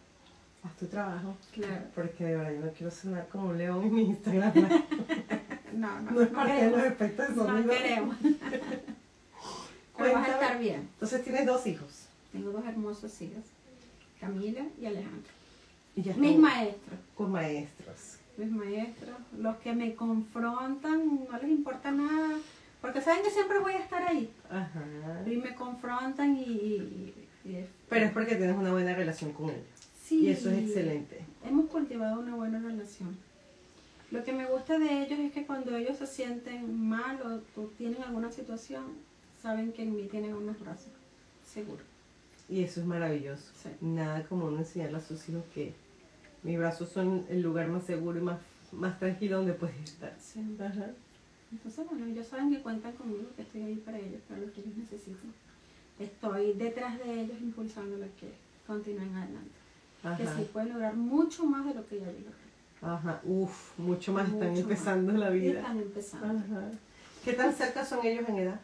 [0.64, 1.36] haz tu trabajo.
[1.52, 1.84] Claro.
[1.94, 4.52] Porque de verdad yo no quiero sonar como un león en mi Instagram.
[5.72, 7.70] No, no, No es no parte de los efectos de No sonido.
[7.72, 8.16] queremos.
[8.22, 10.28] Pero vas a Cuéntame.
[10.28, 10.80] estar bien.
[10.94, 12.06] Entonces tienes dos hijos.
[12.32, 13.44] Tengo dos hermosos hijos,
[14.20, 15.30] Camila y Alejandro.
[15.96, 18.16] Y ya Mis maestros, con maestros.
[18.38, 22.36] mis maestros, los que me confrontan, no les importa nada,
[22.82, 24.30] porque saben que siempre voy a estar ahí.
[24.50, 24.84] Ajá.
[25.26, 26.42] Y me confrontan y...
[26.42, 27.14] y-
[27.44, 29.62] y es- Pero es porque tienes una buena relación con ellos.
[30.04, 31.24] Sí, Y eso es excelente.
[31.44, 33.16] Hemos cultivado una buena relación.
[34.10, 37.18] Lo que me gusta de ellos es que cuando ellos se sienten mal
[37.56, 38.84] o, o tienen alguna situación,
[39.40, 40.92] saben que en mí tienen unos brazos,
[41.50, 41.80] seguro.
[42.48, 43.50] Y eso es maravilloso.
[43.60, 43.70] Sí.
[43.80, 45.72] Nada como uno enseñarle a sus hijos que
[46.42, 48.38] mis brazos son el lugar más seguro y más,
[48.72, 50.14] más tranquilo donde puedes estar.
[50.20, 50.40] Sí.
[50.60, 50.90] Ajá.
[51.52, 54.60] Entonces, bueno, ellos saben que cuentan conmigo, que estoy ahí para ellos, para lo que
[54.60, 55.32] ellos necesitan.
[55.98, 58.32] Estoy detrás de ellos impulsándolos que
[58.66, 59.50] continúen adelante.
[60.16, 62.42] Que sí pueden lograr mucho más de lo que ya yo logré.
[62.80, 63.20] Ajá.
[63.24, 65.60] Uf, mucho más están empezando la Y vida.
[65.60, 66.26] están empezando.
[66.58, 66.70] Ajá.
[67.24, 68.60] ¿Qué tan cerca son ellos en edad?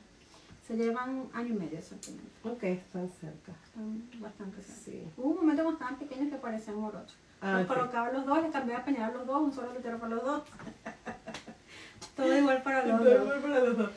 [0.66, 2.26] Se llevan año y medio exactamente.
[2.42, 3.52] Ok, están cerca.
[3.64, 4.80] Están bastante cerca.
[4.84, 5.04] Sí.
[5.16, 7.16] Hubo un momento cuando estaban pequeños que parecían morochos.
[7.40, 7.76] Ah, los ok.
[7.76, 10.42] colocaba los dos, les cambiaba a los dos, un solo litero para los dos.
[12.18, 13.22] Todo igual para los Todo dos.
[13.22, 13.90] igual para los dos.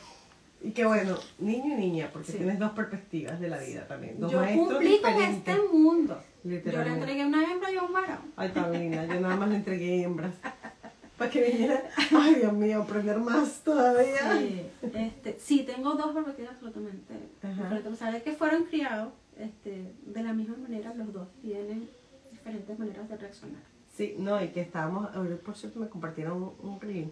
[0.64, 2.38] Y qué bueno, niño y niña, porque Sí.
[2.38, 4.20] tienes dos perspectivas de la vida también.
[4.20, 5.56] Dos Yo maestros cumplí con diferentes.
[5.56, 6.22] este mundo.
[6.44, 7.00] Yo le Literalmente.
[7.00, 8.20] entregué una hembra y un varón.
[8.36, 9.06] Ay, tan linda.
[9.08, 10.34] Yo nada más le entregué hembras.
[11.18, 11.84] Para que viniera.
[12.16, 14.38] Ay, Dios mío, aprender más todavía.
[14.40, 14.62] Sí,
[14.94, 17.52] este, sí, tengo dos perspectivas absolutamente Ajá.
[17.54, 17.86] diferentes.
[17.88, 21.90] A pesar de que fueron criados este, de la misma manera, los dos tienen
[22.32, 23.62] diferentes maneras de reaccionar.
[23.96, 27.12] Sí, no, y que estábamos, ahora por cierto me compartieron un, un reel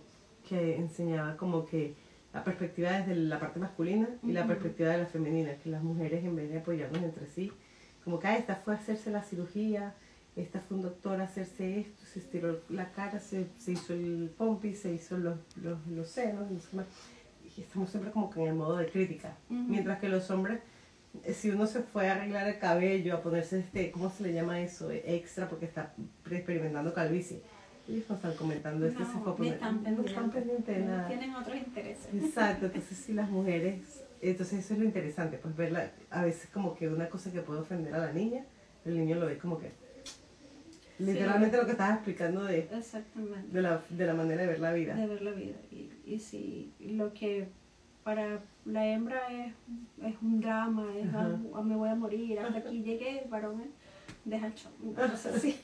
[0.49, 1.93] que enseñaba como que
[2.33, 4.49] la perspectiva desde la parte masculina y la Ujú.
[4.49, 7.51] perspectiva de la femenina, que las mujeres en vez de apoyarnos entre sí,
[8.03, 9.93] como que ah, esta fue a hacerse la cirugía,
[10.35, 14.31] esta fue un doctor a hacerse esto, se estiró la cara, se, se hizo el
[14.37, 16.85] pompi, se hizo los, los, los senos, no sé qué más.
[17.57, 19.59] y estamos siempre como que en el modo de crítica, Ujú.
[19.67, 20.59] mientras que los hombres
[21.23, 24.33] eh, si uno se fue a arreglar el cabello, a ponerse este, ¿cómo se le
[24.33, 24.91] llama eso?
[24.91, 25.93] Extra porque está
[26.29, 27.41] experimentando calvicie.
[27.89, 30.85] Ellos no están comentando, este se fue a No, ni están no están pendientes de
[30.85, 31.07] nada.
[31.07, 32.07] Tienen otros intereses.
[32.13, 36.75] Exacto, entonces sí las mujeres, entonces eso es lo interesante, pues verla, a veces como
[36.75, 38.45] que una cosa que puede ofender a la niña,
[38.85, 39.71] el niño lo ve como que,
[40.99, 43.47] literalmente lo que estabas explicando de, Exactamente.
[43.51, 44.93] de, la, de la manera de ver la vida.
[44.95, 45.55] De ver la vida.
[45.71, 47.47] Y, y si lo que
[48.03, 49.53] para la hembra es,
[50.03, 53.67] es un drama, es algo, "Ah, me voy a morir, hasta aquí llegué, varón es,
[54.25, 54.71] deja el show.
[54.83, 55.59] Entonces, sí.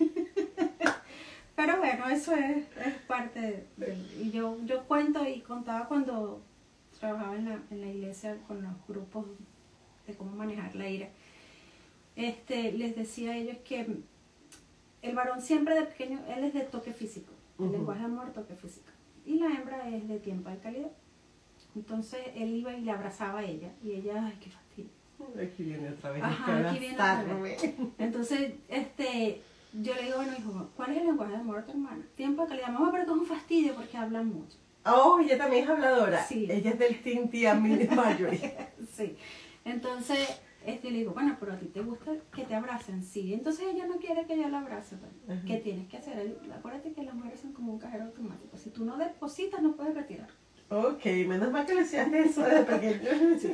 [1.56, 6.42] Pero bueno, eso es, es parte de, Y yo, yo cuento y contaba cuando
[7.00, 9.26] trabajaba en la, en la iglesia con los grupos
[10.08, 11.10] de cómo manejar la ira.
[12.16, 13.86] Este, les decía a ellos que
[15.02, 17.74] el varón siempre de pequeño, él es de toque físico, el Ujú.
[17.74, 18.88] lenguaje de amor, toque físico.
[19.26, 20.92] Y la hembra es de tiempo de calidad.
[21.76, 24.90] Entonces él iba y le abrazaba a ella y ella, ay, qué fastidio.
[25.42, 26.24] Aquí viene otra vez.
[26.24, 27.58] Ajá, aquí viene otra abrazarme.
[27.98, 29.42] Entonces, este,
[29.82, 32.06] yo le digo, bueno, hijo, ¿cuál es el lenguaje de amor de tu hermana?
[32.16, 32.70] Tiempo de calidad.
[32.70, 34.58] Mamá, pero que es un fastidio porque hablan mucho.
[34.86, 36.24] Oh, ella también es habladora.
[36.24, 36.48] Sí.
[36.50, 38.56] Ella es del Team Tía Marjorie.
[38.94, 39.18] Sí.
[39.66, 43.04] Entonces, este, le digo, bueno, pero a ti te gusta que te abracen.
[43.04, 43.34] Sí.
[43.34, 44.96] Entonces ella no quiere que yo la abrace.
[44.98, 45.44] pues.
[45.46, 46.40] ¿Qué tienes que hacer?
[46.56, 48.58] Acuérdate que las mujeres son como un cajero automático.
[48.58, 50.30] Si tú no depositas, no puedes retirar.
[50.70, 53.10] Ok, menos mal que le decías eso desde pequeño.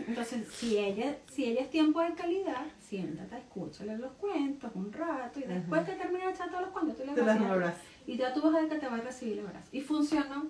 [0.08, 5.40] Entonces, si ella, si ella es tiempo de calidad, siéntate, escúchale los cuentos un rato
[5.40, 7.74] y después que termine de echar todos los cuentos, tú le vas a.
[8.08, 9.70] Y ya tú vas a ver que te va a recibir el abrazo.
[9.72, 10.48] Y funcionó.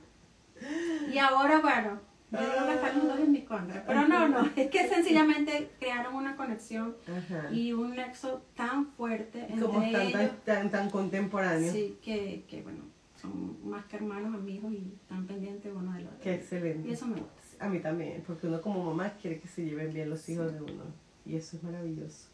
[1.11, 1.99] Y ahora, bueno,
[2.31, 3.83] yo digo que están los dos en mi contra.
[3.85, 7.51] Pero no, no, es que sencillamente crearon una conexión Ajá.
[7.51, 10.11] y un nexo tan fuerte entre ellos.
[10.11, 11.73] tan, tan, tan contemporáneos.
[11.73, 12.83] Sí, que, que bueno,
[13.21, 16.19] son más que hermanos, amigos y están pendientes uno del otro.
[16.21, 16.89] Qué excelente.
[16.89, 17.65] Y eso me gusta.
[17.65, 20.61] A mí también, porque uno como mamá quiere que se lleven bien los hijos de
[20.61, 20.83] uno.
[21.25, 22.27] Y eso es maravilloso.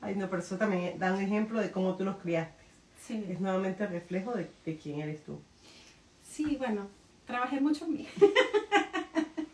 [0.00, 2.62] Ay, no, pero eso también da un ejemplo de cómo tú los criaste.
[3.00, 5.40] Sí, Es nuevamente el reflejo de, de quién eres tú.
[6.22, 6.88] sí bueno,
[7.26, 8.06] trabajé mucho en mí.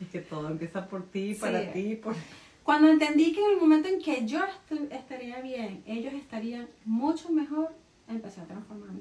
[0.00, 1.68] Es que todo empieza por ti, para Sí.
[1.72, 2.14] ti, por...
[2.62, 7.30] Cuando entendí que en el momento en que yo estu- estaría bien, ellos estarían mucho
[7.30, 7.70] mejor,
[8.08, 9.00] empecé a transformarme,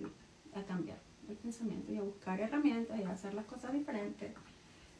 [0.56, 0.98] a cambiar
[1.30, 4.32] el pensamiento y a buscar herramientas y a hacer las cosas diferentes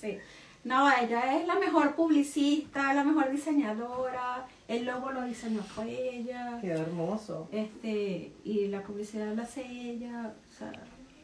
[0.00, 0.18] Sí.
[0.64, 4.46] No, ella es la mejor publicista, la mejor diseñadora.
[4.66, 6.58] El logo lo diseñó fue ella.
[6.60, 7.48] quedó hermoso.
[7.52, 10.34] Este, y la publicidad la hace ella.
[10.50, 10.72] O sea,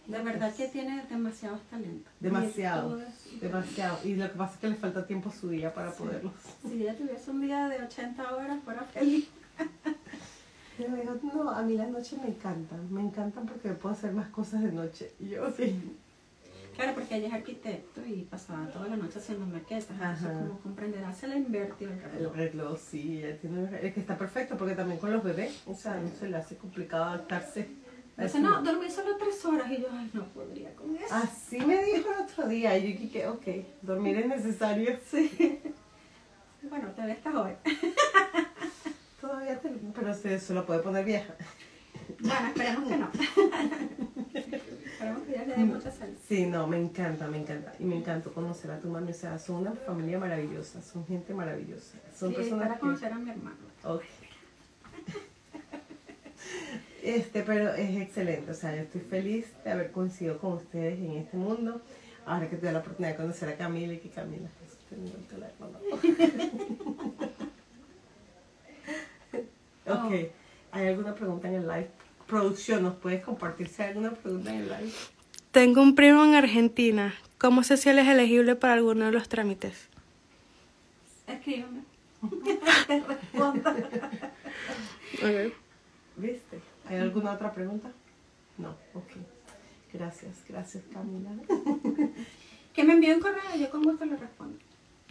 [0.07, 2.12] de verdad que tiene demasiados talentos.
[2.20, 3.01] Demasiado,
[3.33, 3.99] Y demasiado.
[4.05, 6.33] Y lo que pasa es que le falta tiempo a su día para poderlo.
[6.62, 9.29] Si ella tuviese un día de 80 horas, fuera feliz.
[10.87, 14.12] Y me dijo, no, a mí las noches me encantan, me encantan porque puedo hacer
[14.12, 15.12] más cosas de noche.
[15.20, 15.97] Y yo, sí.
[16.74, 19.91] Claro, porque ella es arquitecto y pasaba toda la noche haciendo maquetas.
[19.91, 22.35] Entonces, como comprenderá, se le invirtió el El reloj.
[22.35, 25.62] reloj, sí, ella tiene un reloj, es que está perfecto porque también con los bebés,
[25.66, 27.68] o sea, no se le hace complicado adaptarse.
[28.16, 29.70] Dice, no, dormí solo tres horas.
[29.70, 31.14] Y yo, ay, no podría con eso.
[31.14, 33.47] Así me dijo el otro día, y yo dije, ok,
[33.83, 34.99] dormir es necesario.
[35.11, 35.61] Sí.
[36.70, 37.51] Bueno, te ves hasta hoy.
[39.23, 41.35] Todavía, te- pero se, se lo puede poner vieja.
[42.20, 43.11] Bueno, esperemos que no.
[44.35, 46.14] esperemos que ya le dé mucha salud.
[46.29, 47.73] Sí, no, me encanta, me encanta.
[47.79, 51.33] Y me encantó conocer a tu mami, o sea, son una familia maravillosa, son gente
[51.35, 51.97] maravillosa.
[52.18, 52.81] Son Sí, personas para que...
[52.81, 53.57] conocer a mi hermano.
[53.85, 54.03] Ok.
[57.03, 61.12] Este, pero es excelente, o sea, yo estoy feliz de haber coincidido con ustedes en
[61.16, 61.81] este mundo.
[62.27, 65.79] Ahora que tuve la oportunidad de conocer a Camila y que Camila pues, el teléfono.
[69.87, 70.12] ok,
[70.72, 71.91] ¿hay alguna pregunta en el live?
[72.26, 74.93] Producción, ¿nos puedes compartir si hay alguna pregunta en el live?
[75.51, 77.14] Tengo un primo en Argentina.
[77.39, 79.89] ¿Cómo sé si él es elegible para alguno de los trámites?
[81.26, 81.83] Escríbeme.
[82.87, 83.74] Te respondo.
[86.16, 86.61] ¿Viste?
[86.89, 87.91] ¿Hay alguna otra pregunta?
[88.59, 89.12] No, ok.
[89.93, 91.30] Gracias, gracias Camila.
[92.72, 94.59] Que me envíe un correo, yo con gusto le respondo.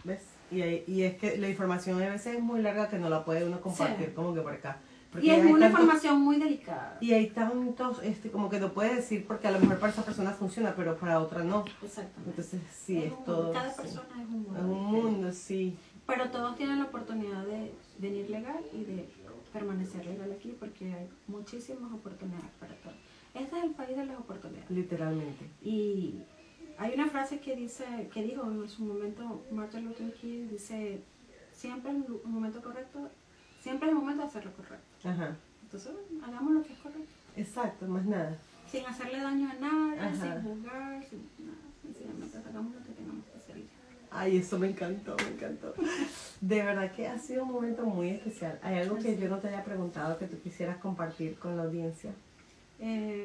[0.04, 0.22] ¿Ves?
[0.52, 3.44] Y, y es que la información a veces es muy larga que no la puede
[3.44, 4.12] uno compartir Sí.
[4.14, 4.78] como que por acá.
[5.10, 6.96] Porque Y es una tantos- información muy delicada.
[7.00, 10.04] Y hay tantos, este, como que no puedes decir porque a lo mejor para esa
[10.04, 11.64] persona funciona, pero para otra no.
[11.82, 12.30] Exactamente.
[12.30, 13.52] Entonces sí, Es es, un- todo.
[13.52, 13.82] Cada sí.
[13.82, 14.58] persona es un mundo.
[14.58, 15.76] Es un mundo, sí.
[16.06, 19.08] Pero todos tienen la oportunidad de venir legal y de
[19.52, 22.96] permanecer legal aquí porque hay muchísimas oportunidades para todos.
[23.34, 24.70] Este es el país de las oportunidades.
[24.70, 25.46] Literalmente.
[25.62, 26.22] Y
[26.82, 31.00] hay una frase que dice, que dijo en su momento Martin Luther King, dice,
[31.52, 33.08] siempre es el momento correcto,
[33.60, 35.08] siempre es el momento de hacer lo correcto.
[35.08, 35.36] Ajá.
[35.62, 35.92] Entonces,
[36.24, 37.12] hagamos lo que es correcto.
[37.36, 38.36] Exacto, más nada.
[38.68, 40.34] Sin hacerle daño a nadie, Ajá.
[40.34, 41.58] sin juzgar, sin nada.
[41.82, 43.62] Sencillamente hagamos lo que tengamos que hacer.
[44.10, 45.74] Ay, eso me encantó, me encantó.
[46.40, 48.58] De verdad que ha sido un momento muy especial.
[48.62, 52.10] ¿Hay algo que yo no te haya preguntado que tú quisieras compartir con la audiencia?
[52.80, 53.24] Eh,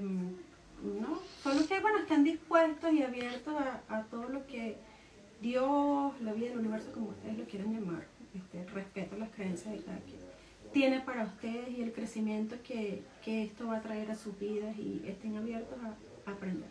[0.84, 4.78] no, solo que bueno, están dispuestos y abiertos a, a todo lo que
[5.42, 8.06] Dios, la vida, el universo, como ustedes lo quieran llamar,
[8.36, 10.20] este, respeto las creencias de cada quien,
[10.74, 14.78] tiene para ustedes y el crecimiento que, que esto va a traer a sus vidas
[14.78, 16.70] y estén abiertos a, a aprender.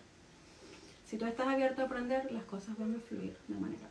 [1.04, 3.88] Si tú estás abierto a aprender, las cosas van a fluir de manera.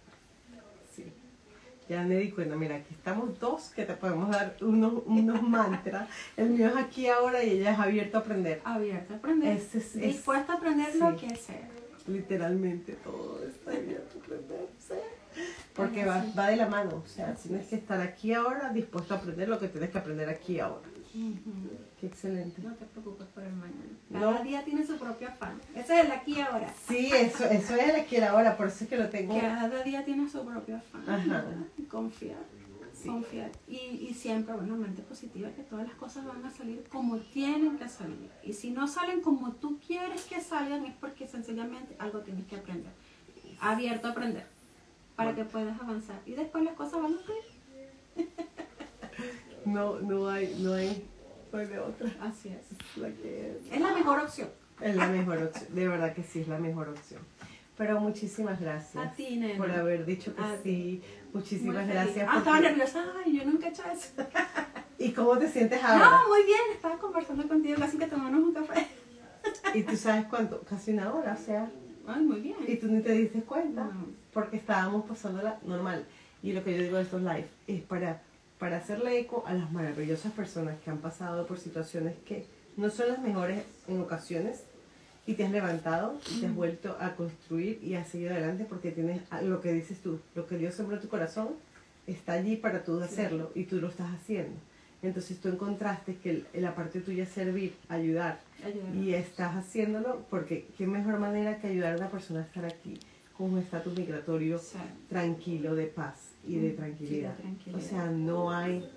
[1.88, 6.10] Ya me di cuenta, mira, aquí estamos dos que te podemos dar unos, unos mantras.
[6.38, 8.62] El mío es aquí ahora y ella es abierta a aprender.
[8.64, 11.70] abierta a aprender, Ese es- es- dispuesta a aprender lo que sea.
[12.08, 14.68] Literalmente todo está abierto a aprender.
[14.80, 14.94] ¿sí?
[15.76, 17.04] Porque va, va de la mano.
[17.04, 20.30] O sea, tienes que estar aquí ahora dispuesto a aprender lo que tienes que aprender
[20.30, 20.88] aquí ahora.
[22.00, 22.62] Qué excelente.
[22.62, 23.98] No te preocupes por el mañana.
[24.10, 24.20] No.
[24.20, 25.62] Cada día tiene su propio afán.
[25.74, 26.74] Ese es el aquí y ahora.
[26.88, 29.40] Sí, eso, eso es el que era ahora, por eso es que lo tengo.
[29.40, 31.10] Cada día tiene su propio afán.
[31.10, 31.46] Ajá.
[31.90, 32.38] Confiar.
[32.94, 33.08] Sí.
[33.08, 33.52] Confiar.
[33.68, 37.78] Y, y siempre, bueno, mente positiva, que todas las cosas van a salir como tienen
[37.78, 38.30] que salir.
[38.44, 42.58] Y si no salen como tú quieres que salgan, es porque sencillamente algo tienes que
[42.58, 42.92] aprender.
[43.62, 44.46] Abierto a aprender.
[45.16, 46.20] Para que puedas avanzar.
[46.26, 48.28] Y después las cosas van a fluir.
[49.66, 51.08] No, no hay, no hay,
[51.52, 52.10] no hay de otra.
[52.22, 52.98] Así es.
[52.98, 53.74] La que es.
[53.74, 54.50] Es la mejor opción.
[54.82, 57.22] Es la mejor opción, de verdad que sí, es la mejor opción.
[57.78, 59.58] Pero muchísimas gracias A ti, nena.
[59.58, 61.02] por haber dicho que A sí.
[61.34, 62.28] Muchísimas gracias.
[62.30, 63.04] Ah, estaba nerviosa.
[63.26, 64.10] Ay, yo nunca he hecho eso.
[64.98, 66.10] ¿Y cómo te sientes ahora?
[66.10, 68.88] No, muy bien, estaba conversando contigo, casi que tomamos un café.
[69.74, 71.70] Y tú sabes cuánto, casi una hora, o sea,
[72.08, 72.56] Ay, muy bien.
[72.66, 74.08] y tú ni te diste cuenta, No.
[74.34, 76.06] porque estábamos pasándola normal.
[76.42, 78.22] Y lo que yo digo de estos live es para,
[78.66, 82.48] para hacerle eco a las maravillosas personas que han pasado por situaciones que
[82.78, 84.64] no son las mejores en ocasiones
[85.28, 88.90] y te has levantado y te has vuelto a construir y has seguido adelante porque
[88.90, 91.50] tienes a- lo que dices tú, lo que Dios sembró en tu corazón
[92.08, 94.58] está allí para tú hacerlo y tú lo estás haciendo.
[95.04, 98.96] Entonces tú encontraste que el- la parte tuya es servir, ayudar Ayudar.
[98.96, 102.98] y estás haciéndolo porque qué mejor manera que ayudar a una persona a estar aquí
[103.38, 104.78] con un estatus migratorio Sí.
[105.08, 107.36] tranquilo, de paz y de tranquilidad.
[107.36, 107.80] sí, de tranquilidad.
[107.80, 108.90] O sea, no hay,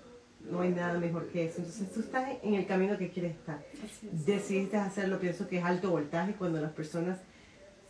[0.49, 1.57] no hay nada mejor que eso.
[1.59, 3.63] Entonces tú estás en el camino que quieres estar.
[3.83, 4.25] Es.
[4.25, 7.17] Decidiste hacerlo, pienso que es alto voltaje cuando las personas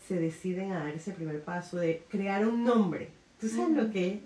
[0.07, 3.09] se deciden a dar ese primer paso de crear un nombre.
[3.39, 4.19] ¿Tú sabes lo que es?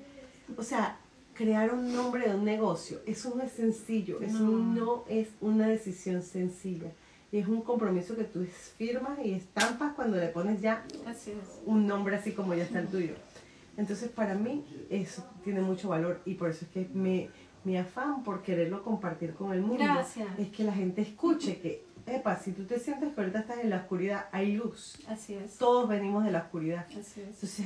[0.58, 0.98] O sea,
[1.34, 4.58] crear un nombre de un negocio, eso no es sencillo, eso No.
[4.76, 6.92] no es una decisión sencilla.
[7.32, 8.46] Y es un compromiso que tú
[8.78, 11.38] firmas y estampas cuando le pones ya Así es.
[11.66, 13.14] un nombre así como ya está el tuyo.
[13.78, 17.30] Entonces para mí eso tiene mucho valor y por eso es que me,
[17.64, 20.28] mi afán por quererlo compartir con el mundo Gracias.
[20.38, 23.70] es que la gente escuche que, epa, si tú te sientes que ahorita estás en
[23.70, 24.98] la oscuridad, hay luz.
[25.08, 25.58] Así es.
[25.58, 26.86] Todos venimos de la oscuridad.
[26.90, 27.28] Así es.
[27.30, 27.66] Entonces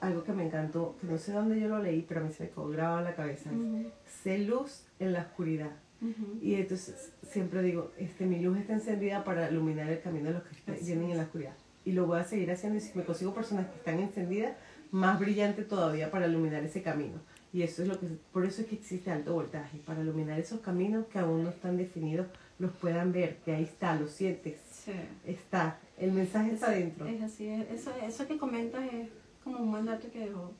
[0.00, 2.44] algo que me encantó, que no sé dónde yo lo leí, pero a mí se
[2.44, 3.90] me quedó grabado en la cabeza, es, Ujú,
[4.22, 5.72] sé luz en la oscuridad.
[6.00, 6.38] ujú.
[6.40, 10.42] Y entonces siempre digo, este, mi luz está encendida para iluminar el camino de los
[10.44, 11.10] que vienen es.
[11.10, 11.52] en la oscuridad.
[11.84, 14.52] Y lo voy a seguir haciendo y si me consigo personas que están encendidas,
[14.92, 17.20] más brillante todavía para iluminar ese camino.
[17.52, 20.60] Y eso es lo que, por eso es que existe alto voltaje, para iluminar esos
[20.60, 22.26] caminos que aún no están definidos,
[22.58, 24.92] los puedan ver, que ahí está, lo sientes, Sí.
[25.26, 27.06] está, el mensaje está dentro.
[27.06, 27.48] Es así.
[27.48, 29.08] es- Eso, eso que comentas es
[29.42, 30.52] como un mandato que dejó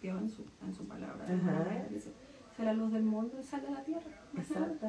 [0.00, 1.24] Dios en su, en su palabra.
[1.26, 1.86] Ajá.
[1.90, 2.10] Dice,
[2.74, 4.02] luz del mundo y sal de la tierra.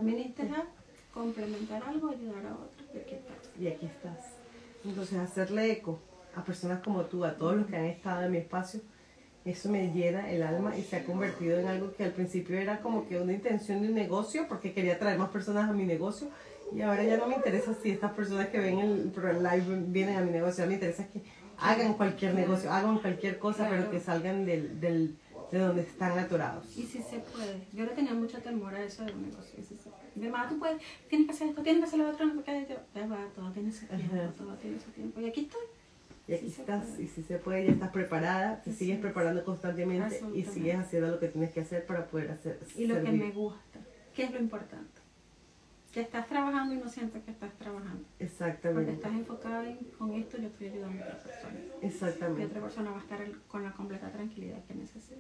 [0.02, 0.66] Viniste a
[1.14, 2.84] complementar algo, ayudar a otro.
[2.94, 3.60] Y aquí estás.
[3.60, 4.18] Y aquí estás.
[4.86, 6.00] Entonces, hacerle eco
[6.36, 8.82] a personas como tú, a todos los que han estado en mi espacio,
[9.44, 12.80] eso me llena el alma y se ha convertido en algo que al principio era
[12.80, 16.30] como que una intención de un negocio, porque quería traer más personas a mi negocio,
[16.74, 20.22] y ahora ya no me interesa si estas personas que ven el, live vienen a
[20.22, 21.22] mi negocio, a mí me interesa que
[21.58, 25.18] hagan cualquier negocio, hagan cualquier cosa, pero que salgan del, del,
[25.52, 26.66] de donde están atorados.
[26.78, 27.68] Y si se puede.
[27.74, 29.60] Yo le tenía mucho temor a eso de un negocio.
[29.60, 30.02] Y si se puede.
[30.16, 32.44] Mi hermana, tú puedes, tienes que hacer esto, tienes que hacer lo otro, no.
[32.44, 35.20] Yo, ya va, todo tiene su tiempo, todo tiene su tiempo.
[35.20, 35.62] Y aquí estoy.
[36.28, 39.02] Y aquí Sí estás, y si se puede, ya estás preparada, te sigues es.
[39.02, 42.60] preparando constantemente y sigues haciendo lo que tienes que hacer para poder hacer.
[42.78, 43.80] Y lo que me gusta,
[44.14, 45.02] que es lo importante.
[45.92, 48.04] que estás trabajando y no sientes que estás trabajando.
[48.04, 48.92] Porque Exactamente.
[48.94, 51.60] estás enfocada en, con esto, yo estoy ayudando a otra persona.
[51.82, 52.46] Y Exactamente.
[52.46, 55.16] otra persona va a estar con la completa tranquilidad que necesita.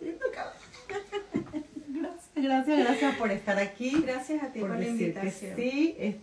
[1.88, 4.02] Gracias, gracias, gracias por estar aquí.
[4.02, 5.56] Gracias a ti por, por la decir que invitación.
[5.56, 5.94] sí.
[5.98, 6.20] este,